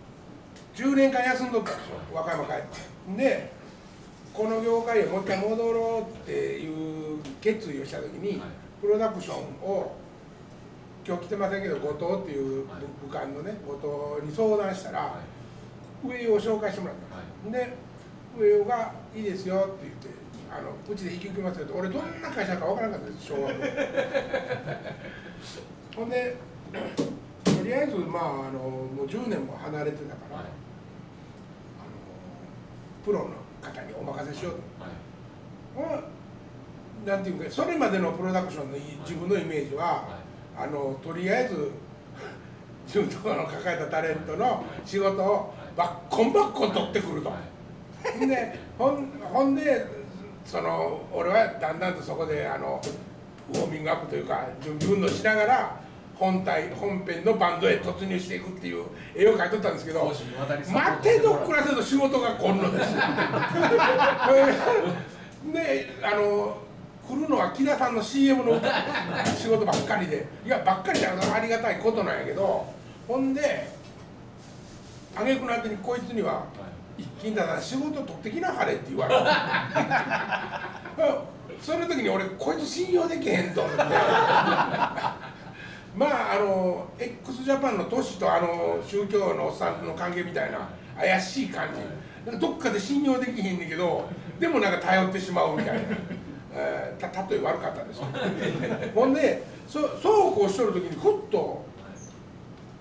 [0.75, 2.57] 10年間休んどったんですよ和歌山帰っ
[3.17, 3.23] て。
[3.23, 3.53] で
[4.33, 8.43] この業界へもう一回戻ろうっていう決意をした時に、
[8.81, 9.95] プロダクションを
[11.07, 12.73] 今日来てませんけど後藤っていう部
[13.07, 15.21] 部下のね後藤に相談したら、
[16.03, 16.97] 上尾を紹介してもらっ
[17.45, 17.49] た。
[17.49, 17.77] んで
[18.39, 20.09] 上尾が「いいですよ」って言って
[20.51, 21.75] 「あのうちで引き受けますよ」って。
[21.79, 23.59] 俺どんな会社か分からなかったです昭和の。
[25.95, 26.37] ほんで
[27.45, 30.47] とりあえずまああのもう10年も離れてたから、あの
[33.05, 33.27] プロの
[33.63, 34.61] 方にお任せしようと、
[35.77, 35.83] ほ
[37.07, 40.24] ななんていうかそれまでのプロダクションのい自分のイメージは、
[40.59, 41.71] あのとりあえず
[42.87, 47.33] 自分とこの抱えたタレントの仕事をバッコンバッコン取ってくると。
[48.27, 49.87] でほんほんで
[50.45, 52.81] その俺はだんだんとそこであの
[53.53, 55.81] ウォーミングアップというか準備運動しながら
[56.17, 58.85] 本体本編のバンドへ突入していくっていう
[59.15, 60.13] 絵を描いとったんですけど
[60.73, 62.95] 待てど暮らせど仕事が来んのです
[65.53, 66.57] であの
[67.09, 68.61] 来るのは木田さんの CM の
[69.37, 70.27] 仕事ばっかりで。
[70.45, 72.67] いやばっかりじゃありがたいことなんやけど。
[73.07, 73.69] ほんで
[75.15, 76.45] 挙句の果てにこいつには
[76.99, 79.21] 「一金だな仕事取ってきなはれ」って言われて
[81.61, 83.83] その時に俺こいつ信用できへんと思って。
[85.97, 91.69] まああの x ジャパンのトシとあの宗教のおっさんの関係みたいな怪しい感
[92.27, 92.39] じ。
[92.39, 94.09] どっかで信用できへんねんけど
[94.41, 95.83] でもなんか頼ってしまうみたいな。
[96.57, 98.01] えー、た例え悪かったです
[98.95, 101.65] ほんでそそうこうしとる時にふっと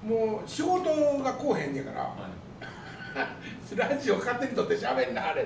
[0.03, 0.83] もう仕事
[1.23, 2.13] がこうへんねんから、
[3.89, 5.45] ラジオ勝手に撮って喋んなあれ、っ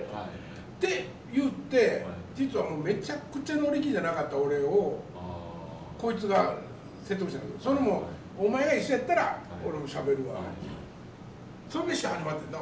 [0.80, 2.04] て言って、
[2.36, 5.00] 実はもうめちゃくちゃ乗り気じゃなかった俺を
[5.98, 6.56] こいつが
[7.04, 8.04] 説得したんだけどそれも
[8.38, 10.42] お前が一緒やったら俺も喋るわ、
[11.70, 12.60] それでして始まってんな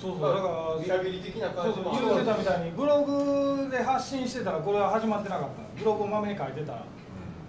[0.00, 0.34] そうそう。
[0.34, 0.48] だか
[0.78, 2.14] らリハビリ的な感じそうそう。
[2.14, 5.62] 言ってたみたいにブログで発信してたらこれは始まってなかった。
[5.78, 6.72] ブログをまめに書いてた。
[6.72, 6.82] ら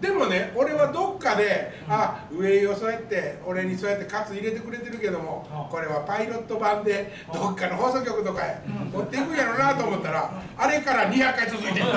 [0.02, 11.92] でもね俺はどっかで、あ上井をそうやって俺にそうやって喝入れてくれてるけども、これはパイロット版でどっかの放送局とかへ持っていくんやろなと思ったら、あれから200回続いてるでも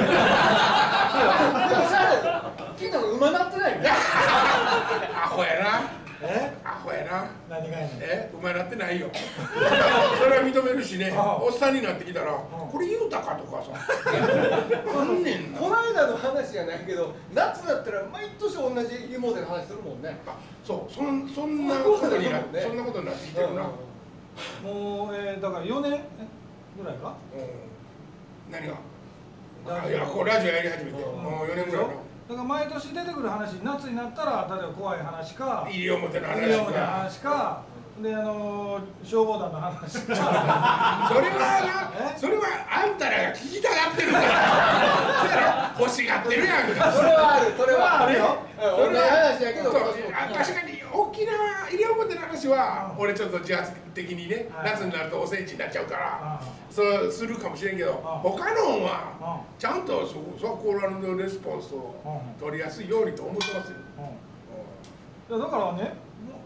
[1.90, 3.90] さ昨日馬なってないよね。
[5.24, 6.52] アホやなえ？
[6.64, 7.30] アホやな。
[7.48, 7.98] 何がやねん？
[8.00, 8.30] え？
[8.34, 9.08] 馬なってないよ。
[9.14, 11.12] それは認めるしね。
[11.16, 13.70] おっさんになってきたらこれ言うたかとかさ。
[14.98, 20.16] あんねんなこの間の話じゃないけど夏だったら毎年同じ湯モデの話するもんね。
[20.64, 23.62] そうそんそんなことになねそんなことになってきてるな、
[24.62, 25.92] もう、えー、だから4年？
[25.94, 26.00] え？
[26.78, 27.14] ぐらいか？
[27.34, 28.52] うん。
[28.52, 28.74] 何が？
[29.84, 30.98] あいやこうラジオやり始めて。
[30.98, 31.90] もう4年ぐらいの
[32.28, 36.46] だから毎年出てくる話夏になったら例えば怖い話か西表の話か。
[36.46, 37.62] 西表の話か
[38.02, 40.14] であのー消防団の話か。
[41.08, 45.74] それはなそれはあんたらが聞きたがってるから。
[45.80, 46.92] 欲しがってるやんか。
[46.92, 48.18] それはあるそれはある。
[48.18, 49.82] よそれは同じ話やけどそう
[50.92, 61.94] あ確かに沖縄西表の話は俺ちょっと自発的にね夏になるとおせちになっちゃうからそうするかもしれんけど他のはちゃんとそそこらのレスポンスを
[62.40, 63.68] 取りやすいようにと思ってます
[65.30, 65.38] よ。
[65.38, 65.94] だからね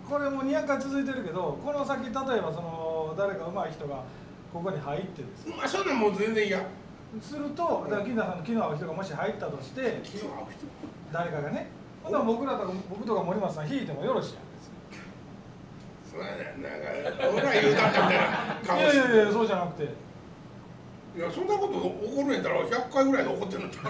[0.09, 4.03] これも200回続いてるけどこの先例えばその誰か上手い人が
[4.53, 5.55] ここに入ってですね。
[5.57, 6.61] まあそんなんもう全然嫌。
[7.21, 10.01] するとだから金田さんの昨日会う人がもし入ったとして
[11.13, 11.67] 誰かがね
[12.03, 13.69] ほんなら僕らとか僕とか森松さん。
[13.71, 14.43] 引いてもよろしいやん。
[16.11, 16.69] そうやねな
[17.11, 18.27] んか俺ら言うたったみたいな。
[18.67, 19.27] 顔いやいしてやい。
[19.27, 23.69] やそうじゃなくていやそんなこと起こるんやったら100回ぐらいで起こってるの。
[23.71, 23.81] ちゃ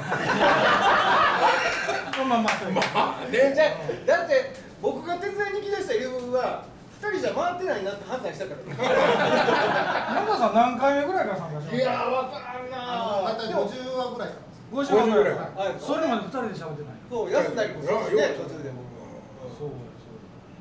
[2.23, 2.83] うまあまあそういうま
[3.23, 3.53] あね。
[3.55, 3.65] じゃ
[4.17, 4.53] あだって
[4.83, 6.65] 僕が手伝いに来だした理由は
[7.01, 8.59] 2人じゃ回ってないなって判断したから
[10.23, 13.23] 中さん何回目ぐらいから参加しましたいやー分からんな。
[13.23, 14.35] 大体50話ぐらいか
[14.73, 15.75] 50話ぐらいかはい。
[15.79, 18.89] それまで2人で喋ってないそう安田にもそうですね途中で僕
[19.61, 19.77] そう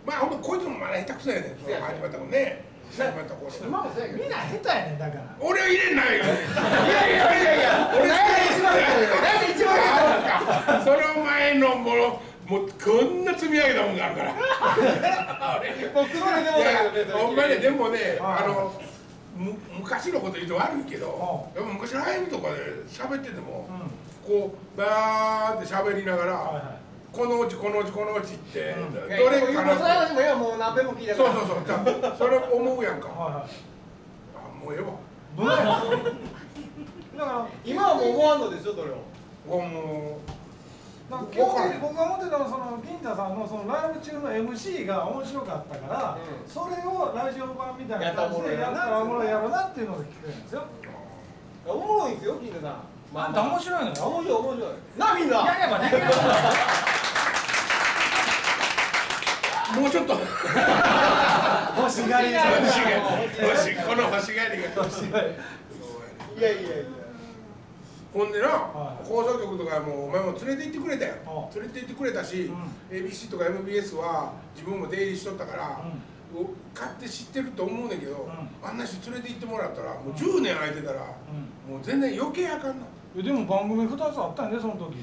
[0.03, 12.19] まあほんとこいつもまだ下手くそやねんその始まったもんね始まった頃今もそうやけどみんな下手やねんだから俺は入れんないよいやいやいやいや俺何で一番何で一番あその前のもの
[12.51, 14.35] もうこんな積み上げたもんがあるから
[17.47, 18.75] にでもねはいあの
[19.39, 23.69] む昔のこと言うと悪いけどやっぱ昔のライブとかで喋ってても
[24.31, 26.79] こうバーって喋りながら
[27.11, 31.33] このうちこのうちこのうちってどいやれかなもうその話もやもう何遍も聞いたから。
[31.33, 31.65] そうそうそう。
[31.65, 31.75] じゃ
[32.13, 33.09] あそれ思うやんか。
[33.09, 33.43] はいはい。
[34.33, 34.95] あもうええわ。
[35.35, 39.03] どうやだから今はもう思わんのでしょそれを。
[39.45, 46.17] もうなんか基本的に僕が思ってたのはその銀太さんのそのライブ中の MC が面白かったから、
[46.47, 50.63] それをラジオ版みたいな感じでやったらおもろいやろなっていうのが聞くんですよ。
[51.67, 53.93] おもろいんですよ金田さんあんた面白いのよ。
[53.93, 54.69] 面白い面白い。
[54.97, 55.41] なみんな。
[55.43, 56.01] いやいやまあできる
[59.81, 60.13] もうちょっと。
[60.13, 62.31] 欲しがり。
[62.31, 62.95] 欲しがり。
[63.41, 64.61] 欲しこの欲しがり。
[64.61, 65.27] が欲しがり。
[66.37, 66.69] いやいやいや
[68.13, 71.13] ほんでな、放送局とかもお前も連れて行ってくれたよ、
[71.55, 72.51] 連れて行ってくれたし、
[72.89, 75.17] ABC とか MBS は自分も出入り。
[75.17, 75.81] しとったから、
[76.73, 78.29] 買って知ってると思うねんけど、
[78.61, 82.85] あんな人連れて行ってもらったらもう10年空いてたら、もう全然余計あかんな
[83.17, 84.95] えでも番組2つあったんやでその時。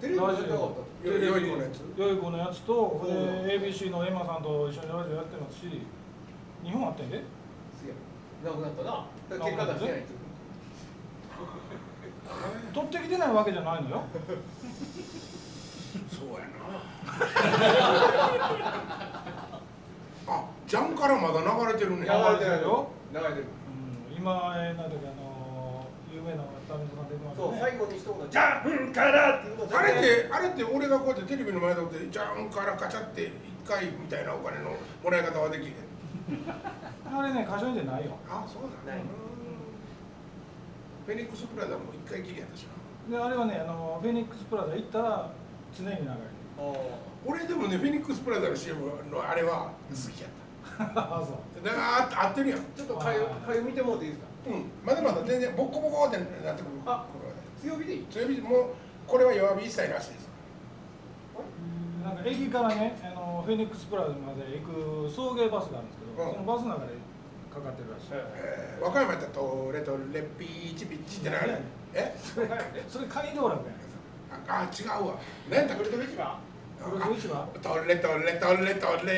[0.00, 0.84] テレビラジオ。
[1.04, 1.80] よよい子のやつ？
[2.00, 3.12] よい子のやつとこれ
[3.58, 5.82] ABC のエマさんと一緒にラジオやってますし
[6.64, 7.24] 日本あったんやで。
[8.44, 9.06] なくなったな。
[9.46, 10.00] 結果出してない。
[10.00, 10.08] っ て
[12.74, 14.02] 取ってきてないわけじゃないのよ。
[16.10, 16.44] そうやな。
[20.26, 22.00] あジャンからまだ流れてるね。
[22.00, 22.88] 流れてるよ。
[23.12, 23.42] 流れてる。
[23.42, 23.44] う
[24.14, 26.42] ん今えーなんだっけあの有名な
[27.36, 33.32] そうね最後に一言ジャンからっていうのあれってあれって俺がこうやってテレビの前でおってジャンからカチャって
[33.64, 34.70] 1回みたいなお金の
[35.02, 35.74] もらい方はできへん。
[37.16, 38.16] あれね歌唱でないよ。
[38.28, 39.04] あそうなんだ。
[41.06, 42.66] フェニックスプラザも1回きりやったし
[43.10, 43.18] な。
[43.18, 45.30] であれはねあのフェニックスプラザ行ったら
[45.76, 46.08] 常に流れる
[47.26, 51.00] 俺でもねフェニックスプラザの CM のあれは好きやった。
[51.20, 51.64] あそう。
[51.64, 52.58] だからあ合ってるやん。
[52.74, 54.28] ちょっとかゆかゆ見てもらっていいですか？
[54.46, 54.70] うん。
[54.84, 56.70] まだまだ全然ボッコボコってなってくる。
[56.86, 57.06] あ
[57.62, 58.66] 強火でいい強火もう
[59.06, 60.28] これは弱火一切なしです。
[62.04, 66.92] なんか駅からねあのフェニックスプラザまで行く送迎バスがあるんですけど、そのバスの中で
[67.52, 71.56] かかってるらしい、えー和歌山やったらトレトレピーチピッチってなる
[71.94, 72.14] え？
[72.20, 72.48] それ
[72.88, 73.72] それカニ道楽や
[74.48, 75.16] ああ違うわ。
[75.48, 76.36] 何やったトレトレ市場
[76.76, 79.14] トレトレ市場トレトレトレトレ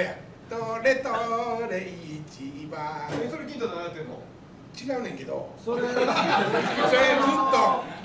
[0.46, 1.10] トレト
[1.68, 1.90] レ
[2.30, 2.78] 市場
[3.10, 4.20] えそれ金田さんやってんの？
[4.76, 5.48] 違うねんけど。
[5.58, 6.12] それ それずっと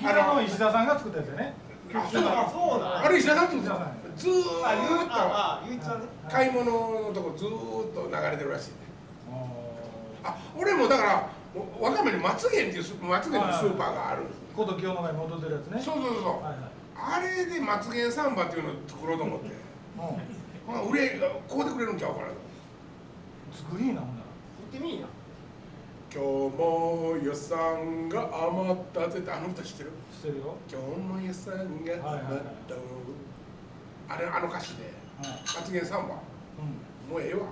[0.03, 1.53] あの石田さんが作ったやつよね。
[1.93, 2.49] あそうだ。
[2.49, 3.77] そうなんあれ石田さんって言ってた
[4.15, 4.39] ずーっ
[6.23, 8.69] と買い物のとこずーっと流れてるらしい。
[8.71, 8.75] ね
[10.23, 11.27] あ俺もだから
[11.79, 14.23] 和歌山に松源っていうス松源のスーパーがある。
[14.55, 15.81] こと清野が戻ってるやつね。
[15.81, 16.71] そうそうそうはいはい。
[16.95, 19.49] あれで松源サンバっていうのを作ろうと思って。
[20.67, 22.33] ほな売れこうでくれるんちゃうかなと。
[23.51, 24.27] 作りいいなほんなら。
[24.71, 25.07] 行ってみいな
[26.13, 29.07] 今日も予算が余った。
[29.07, 29.91] ぜってあの歌知ってる？
[30.11, 30.57] してるよ。
[30.69, 32.75] 今日も予算が余った、
[34.13, 34.91] あれあの歌詞で。
[35.45, 36.17] 発言3番、も
[37.17, 37.45] うええわ。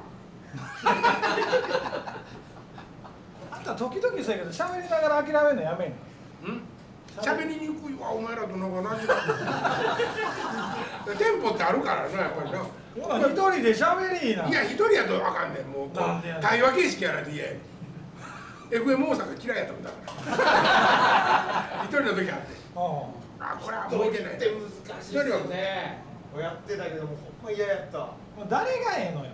[3.51, 5.93] あんた時々そうやけど喋りながら諦めるのやめん
[6.45, 6.53] の？
[6.55, 6.62] ん？
[7.22, 8.10] 喋りにくいわ。
[8.12, 9.16] お前らとなんか何時だ
[11.16, 12.60] テンポってあるからなやっぱりな。
[13.20, 14.47] 一人で喋りいな。
[14.47, 15.66] いや一人やとあかんねん。
[15.72, 15.89] もう
[16.41, 17.62] 対話形式やないと嫌やねん
[18.70, 19.95] FM 大阪嫌いやったもんだか
[21.82, 21.84] ら。
[21.86, 22.55] 一人の時あって。
[23.41, 25.97] あこれは向いてないって難しいですよね
[26.38, 27.97] やってたけどもほんま嫌やった。
[27.99, 28.13] も
[28.45, 29.32] う誰がええのよ。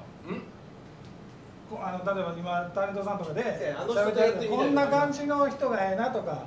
[1.69, 3.75] こあの例えば今タレントさんとかで
[4.49, 6.43] こんな感じの人がええなとか。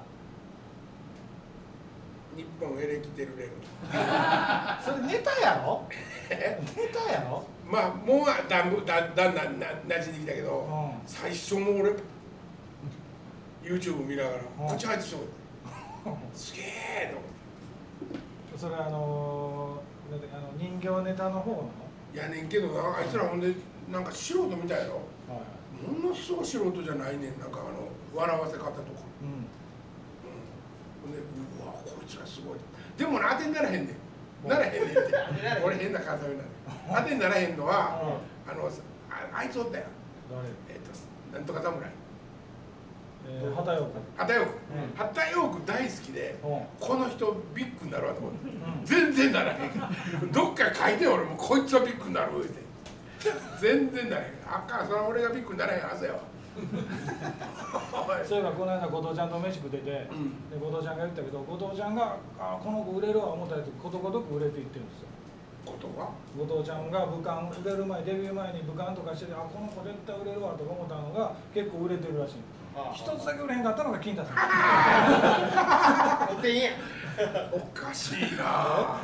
[2.37, 3.49] 日本エレキテルレー
[4.81, 5.83] それネタやろ？
[6.31, 6.37] ネ
[6.95, 7.45] タやろ？
[7.67, 11.91] まあもうだんぶだだんだんななじんできたけど、最初も俺
[13.69, 14.43] YouTube 見ながら
[14.77, 15.29] 口入ってしまって
[16.35, 18.59] すげえと思って。
[18.59, 21.71] それあのあの人形ネタの方の？
[22.15, 23.55] やねんけどなあいつらほんで
[23.93, 25.03] なんか素人みたいやろ。
[25.79, 27.39] ものすごい素人じゃないねん。
[27.39, 28.81] なんかあの笑わせ方とか、
[29.23, 29.47] うん。
[31.05, 32.59] ほんでうわこいつらすごい。
[32.97, 33.95] でもな当てにならへんね
[34.45, 34.49] ん。
[34.49, 35.01] ならへんねんって。
[35.63, 36.45] 俺変な関西弁な。
[36.97, 38.71] の当てにならへんのは、あのあ
[39.33, 39.87] あいつおったやん。
[40.69, 41.98] えっ、となんとか侍
[43.29, 43.93] えー、畑陽子。
[44.17, 44.53] 畑陽子。
[44.97, 48.39] 畑陽子大好きでこの人ビッグになるわと思って
[48.85, 50.33] 全然ならへん。
[50.33, 52.63] どっか書いて俺もこいつはビッグになるって。
[53.61, 54.33] 全然ならへん。
[54.47, 56.21] あかんそれは俺がビッグにならへんはずやわ。
[58.27, 60.09] そういえばこの間後藤ちゃんと飯食ってて、で
[60.59, 65.09] 後藤ちゃんが言ったけど後藤ちゃんが「あこの子売れるわ」思ったやつことごとく売れていってるんですよ。
[65.67, 72.35] 後藤ちゃんが武漢売れる前デビュー前に武漢とかしててあこの子絶対売れるわと思ったのが結構売れてるらしい
[72.95, 74.37] 一つだけ売れへんかったのが金太さん。
[77.53, 78.99] おかしいな。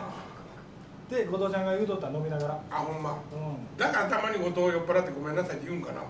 [1.10, 2.58] で後藤ちゃんが言うとった飲みながら。
[2.70, 6.00] あほんま、うん、だからたまに後藤酔っ払ってごめんなさいって言うんかな。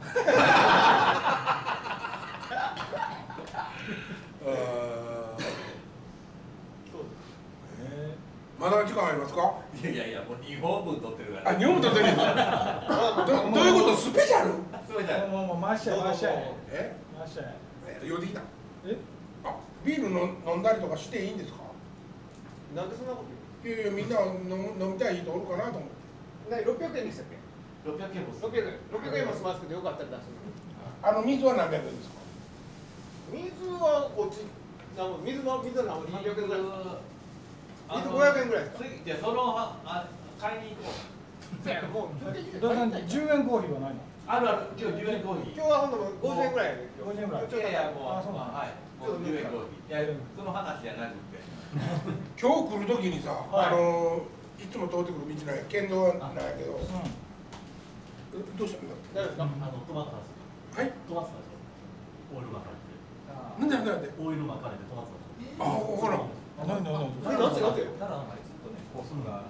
[8.56, 9.52] まだ時間ありますか？
[9.82, 11.50] いやいやいやもう2本分取ってるから。
[11.50, 13.96] あ日本取ってるんですかどどういうこと？
[13.96, 14.52] スペシャル？
[14.86, 15.28] スペシャル。
[15.28, 17.42] もうもう回しちゃえ回しちゃええ回しちゃ
[17.88, 18.40] ええ呼んできた
[18.86, 18.96] え？
[19.44, 21.64] あビールの飲んだりとかしていいんですか？
[22.76, 25.94] なんでそんなこといやいやみんな飲む飲みたい人おるかなと思って。
[26.50, 27.40] 言う600円でしたっけ
[27.88, 28.76] ？600円も600円。
[28.92, 30.20] 600円も済ますけどよかったら出す
[31.02, 32.16] あの水は何百円ですか？
[33.32, 33.48] 水
[33.80, 34.44] はこっち
[35.24, 36.62] 水の水は何？300円ぐらい
[38.04, 38.84] 水500円ぐらいですか？
[38.84, 40.08] 次じゃあそのはあ
[40.40, 41.14] 買いに行こう。
[41.92, 43.96] もうどうさん10円コーヒーはないの
[44.26, 45.54] あるある今日10円コーヒー。
[45.54, 47.44] 今日はほんともう50円ぐらいやね今日50円ぐらい。
[47.44, 48.72] ちょっといやいやもうあそうなのはい。
[49.00, 50.04] もう10円コーヒー。
[50.08, 51.44] いやその話じゃなくて。
[52.40, 53.66] 今日来る時にさ、はい。
[53.68, 54.22] あの
[54.56, 58.94] いつも通ってくる道なんや県道なんやけどうえどうしたんだ？
[59.12, 59.44] 大丈夫ですか？
[59.44, 60.40] あのトマトなんですよ
[60.72, 60.92] はい。
[61.04, 61.60] トマトなんですよ。
[62.32, 62.88] オイル巻かれて
[63.60, 64.08] なんでなんでなんで？
[64.24, 66.32] オイル巻かれてトマトなんですよあほらん。
[66.64, 67.84] 何何えなんでなんで？
[68.00, 69.44] ただなんかずっとね高速が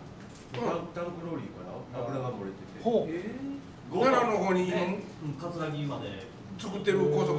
[0.51, 2.83] タンクローリーから油が漏れてて。
[2.83, 3.54] ほう
[4.01, 6.35] 奈良の方にねうん葛城まで。
[6.57, 7.35] 作ってる高速？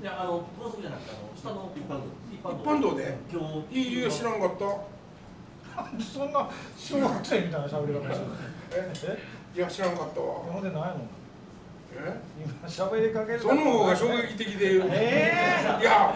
[0.00, 2.04] いやあの高速じゃなくてあの下の一般道。
[2.32, 3.18] 一一般道で？
[3.30, 4.64] 今日いいよ知らんかった？
[6.00, 8.32] そんな小学生みたいな喋り方してる
[8.72, 8.92] え？
[9.54, 9.58] え？
[9.58, 10.26] いや知らんかったわ。
[10.50, 10.96] ほんでないの
[11.94, 12.20] え？
[12.42, 15.32] 今喋りかけるその方が衝撃的で、え
[15.80, 16.14] いや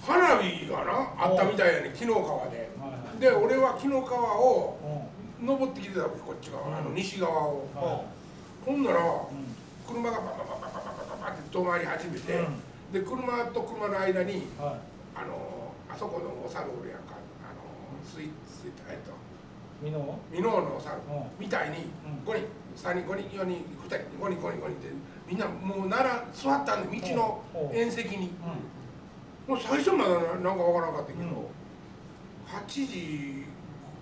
[0.00, 2.70] 花火がなあったみたいやね紀の川で。
[2.80, 2.86] は
[3.16, 4.78] いで俺は紀の川を
[5.40, 5.46] うん。
[5.46, 8.02] 登ってきてたわけこっち側、あの西側を、は
[8.68, 9.02] ほんならい
[9.88, 12.46] 車がババババババババって止まり始めて、うん
[12.92, 14.40] で車と車の間にはい
[15.14, 17.60] あのあそこのお猿おるやんかあの
[18.02, 19.12] スイスイえっと
[19.82, 22.46] ミノ箕面のお猿うんみたいにうん5人
[22.76, 24.88] 3人5人4人2人5人5人5人って
[25.28, 28.32] みんなもう奈良座ったんで道のうん縁石に
[29.46, 31.34] うもう最初まだなんかわからなかったけど、うん
[32.48, 33.44] 8時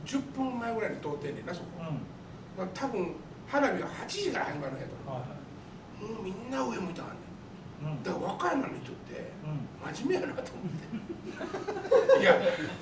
[0.04, 1.94] 10分前ぐらいに通ってんねんなそこ、んうん
[2.56, 3.16] まあ、多分
[3.48, 5.10] 花火が8時から始まるんやと。
[5.10, 5.18] は
[6.00, 7.16] もうみんな上向いたはんね
[7.82, 7.92] ん。
[7.92, 8.02] いうん。
[8.02, 9.92] だから和歌山の人ってうん。
[9.94, 12.20] 真面目やなと思って。
[12.20, 12.34] いや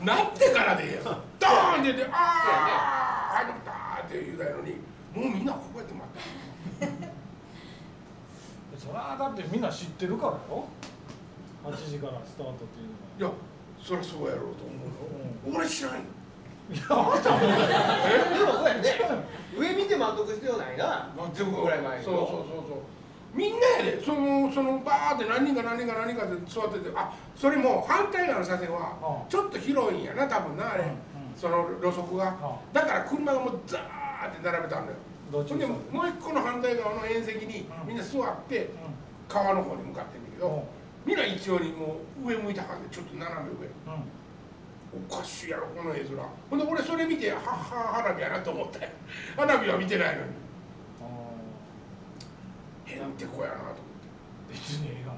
[0.05, 1.05] なってからでええやん。
[1.05, 2.17] ドーンって出てあ
[3.35, 4.71] あ始まったって言うたのに
[5.15, 7.15] もうみんなこうやって待って
[8.79, 10.65] そりゃだってみんな知ってるからよ。
[11.65, 12.89] 8時からスタートっていう
[13.25, 13.31] のいや
[13.83, 14.75] そりゃそうやろうと思
[15.49, 16.01] うよ、俺知らんよ
[16.71, 18.85] いやあんたでもそうやね。
[19.57, 21.11] 上見て満足必要ないな。
[21.17, 22.39] 10分ぐらい前にそうそうそう
[22.69, 22.79] そう。
[23.35, 30.85] みんなやでそのそのバーって何人か何人か何人かで座っててあそれも反対側の車線はちょっと広いんやな多分なあれ、
[31.37, 34.99] その路側が、だから車がもうザーって並べたんだよ。
[35.33, 38.71] どっちほんでもう一個の反対側の縁石にみんな座って
[39.29, 40.65] 川の方に向かってんだけど、
[41.05, 43.69] みんな一応にもう上向いた感じでちょっと斜め上、
[45.11, 46.09] おかしいやろこの絵面。
[46.51, 47.53] ほんで俺それ見てはっは
[48.03, 48.91] 花火やなと思ったよ。
[49.37, 50.29] 花火は見てないのに。
[52.87, 54.53] へんてこやなと思って。
[54.53, 55.13] 別にええが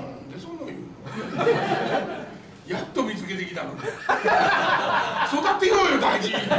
[0.00, 0.86] なんでそんなの言うの？
[2.66, 3.80] やっと見つけてきたのに。
[3.80, 3.90] 育っ
[5.60, 6.56] ていこうよ大事なんか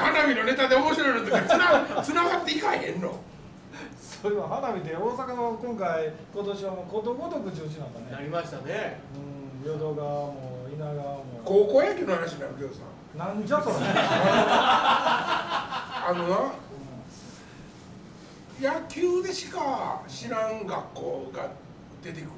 [0.00, 3.20] 花火のネタで面白いのとかつなつながっていかへんの。
[4.22, 8.10] それは花火で大阪の今回今年はもうことごとく中止なんだね。
[8.12, 9.00] なりましたね。
[9.14, 9.18] う
[9.66, 10.53] ん淀川も
[11.44, 12.80] 高校野球の話になるけどさ。
[13.16, 13.76] なんじゃそれ。
[16.06, 16.52] あのな
[18.60, 21.50] 野球でしか知らん学校が
[22.02, 22.30] 出てくる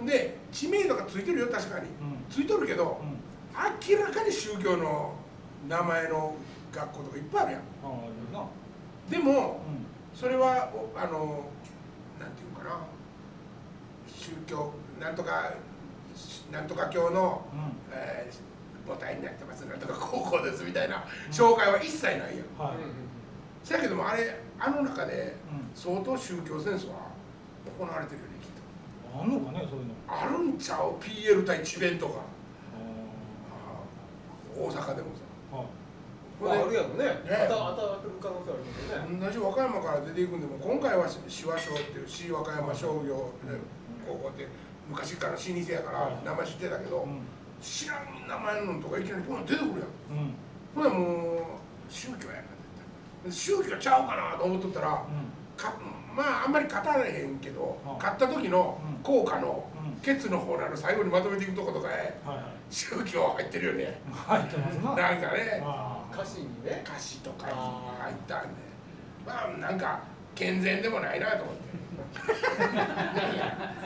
[0.00, 0.06] やん。
[0.06, 1.86] で知名度がついてるよ確かに、
[2.30, 3.00] ついとるけど、
[3.88, 5.16] 明らかに宗教の
[5.68, 6.36] 名前の
[6.72, 7.62] 学校とかいっぱいあるやん。
[9.10, 9.60] でも、
[10.14, 11.48] それはおあの
[12.20, 12.78] なんていうかな。
[14.06, 15.52] 宗教なんとか
[16.50, 17.42] なんとか教の、
[17.92, 18.48] えー
[18.88, 19.66] 母体になってます。
[19.66, 22.24] なんとか高校ですみたいな紹介は一切ないやん、
[22.58, 22.76] はい
[23.62, 25.36] せやけどもあれあの中で
[25.74, 27.12] 相当宗教戦争は
[27.78, 29.20] 行われてるよねきっと。
[29.20, 29.92] あんのかねそういうの。
[30.08, 32.20] あるんちゃう？PL 対智弁とか
[34.56, 35.64] 大阪でもさ。
[36.40, 37.04] まああるやろね。
[37.04, 37.12] ね。
[37.46, 39.20] 当た当たる可能性ありますよね。
[39.20, 43.32] 同じ和歌山から出ていくんでも今回は志和商っていう市和歌山商業
[44.06, 44.48] 高校って
[44.88, 47.06] 昔から老舗やから名前知ってたけど、
[47.60, 50.34] 知らん名前のとかいきなりポンと出てくるやん、
[50.74, 52.36] ほんならもう宗教や
[53.26, 55.04] な宗教ちゃうかなと思っとったら、
[55.56, 55.74] か
[56.14, 59.68] まああんまり語られへんけど、買った時の効果の
[60.02, 62.18] ケツの方のあの最後にまとめていくとことかへ、
[62.70, 64.00] 宗教入ってるよね。
[64.12, 64.94] 入ってますな。
[64.94, 65.62] なんかね。
[66.12, 66.82] 歌詞にね。
[66.86, 68.48] 歌詞とかに入ったんで。
[69.26, 70.00] まあなんか
[70.34, 71.62] 健全でもないなと思って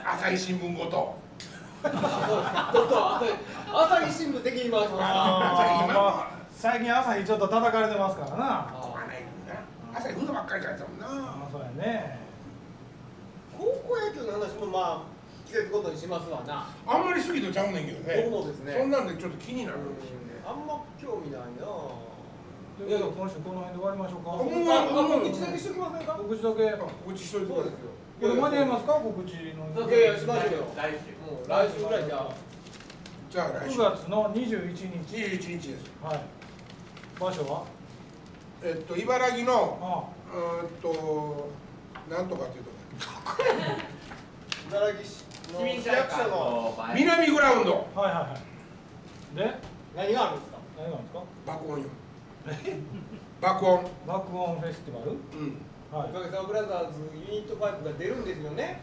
[0.05, 1.15] 朝日新聞ごと。
[1.83, 1.91] 朝
[4.07, 8.73] 日新聞的に回しますあーまあ最近朝日ちょっと叩かれてますからな
[9.95, 12.19] 朝行くのばっかりじゃないもんなあそうやね
[13.59, 15.03] 高校野球の話もまあ
[15.47, 19.85] 季節ごとにしますわなあんまり好きとちゃうねんけどね僕もですねそんなんでちょっと気になるね
[20.47, 21.47] あんま興味ないな
[22.81, 24.31] いうことで今週この辺で終わりましょうか。
[24.41, 26.13] 告知だけしときませんか？
[26.17, 26.73] 告知だけ。
[26.73, 27.93] 告知しといてそうですよ。
[28.23, 32.31] これ間に合いますか告知のいやいやしましょうよ来週もう来週ぐらいじゃあ
[33.29, 36.21] じゃあ来9週月の21日21日ですはい
[37.19, 37.65] 場所は
[38.63, 41.49] えっと茨城のあうーんと
[42.09, 42.77] なんとかっていうとこ
[44.71, 45.89] 茨城市の市
[46.31, 48.37] の南グラウンドはいはいは
[49.35, 49.55] いで
[49.97, 51.87] 何があるんですか何があるんですか爆音よ
[53.41, 53.85] 爆音。
[54.07, 55.11] 爆音フェスティバル？
[55.13, 55.19] うん。
[55.93, 56.11] はい。
[56.11, 58.81] おかげさまブラザーズユニット5が出るんですよね。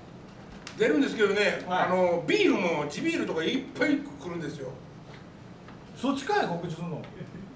[0.77, 1.83] 出るんですけどね、はい。
[1.87, 4.69] あのビールも地ビールとかいっぱい来るんですよ。
[5.95, 7.01] そっちかい告知すんの？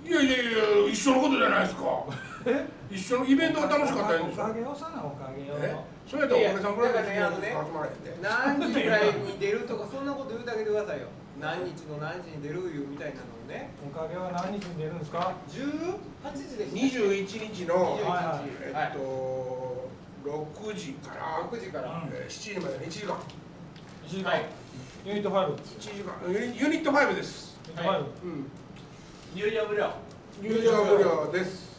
[0.06, 0.45] いやいやい
[0.84, 1.84] や一緒のことじゃないですか。
[2.45, 2.68] え？
[2.91, 5.76] 一緒のイベントが楽しかったらいいんおですよかげよさなおかげよえ？
[6.06, 11.08] それやったらおかげさんブラザーズいやいやの集まらへんで何時ぐらいに 出るとかそんなこと言うてあげてくださいよ。
[11.39, 18.49] 何日の何時に出るいうみたいなのをねおかげは何日に出るんですか？18時です21日の21日はい。
[18.49, 19.89] えっと
[20.24, 22.04] 6時から6時から。
[22.12, 23.14] えー7時までの1時間。
[24.08, 24.45] 1時間、はい。
[25.06, 26.14] ユニット5 1時間。
[26.32, 27.58] ユニユニット5です。
[27.68, 28.01] ユニット5、はい。
[28.01, 28.51] うん。
[29.36, 29.91] 入場無料。
[30.41, 31.74] 入場無料です。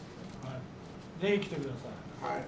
[1.21, 1.69] ぜひ来てくだ
[2.21, 2.43] さはい。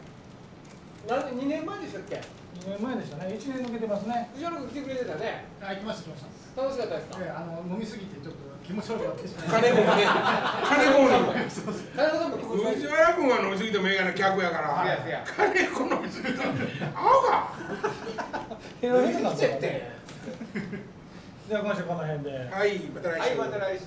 [1.08, 2.16] 何2年前でしたっけ？
[2.16, 2.20] い
[2.60, 3.26] 2年前でしたね。
[3.34, 4.30] 1年抜けてますね。
[4.34, 5.46] 藤原君来てくれてたね。
[5.62, 6.62] あ、行きました、行きました。
[6.62, 7.18] 楽しかったですか？
[7.22, 10.04] ええ、あの、飲みすぎて、ちょっと気持ち悪くなってしまい金子もね
[10.68, 11.16] 金子もね
[11.96, 12.38] 田中さんも。
[12.38, 15.24] 藤原君は飲みすぎてもええがな客やから。
[15.24, 16.44] 金子飲みすぎた
[16.94, 17.48] 青が。
[18.82, 19.92] ヘロヘロになって飲みすぎちゃって
[21.48, 22.30] じゃあ今週この辺で。
[22.52, 23.86] はいまた来週はいまた来週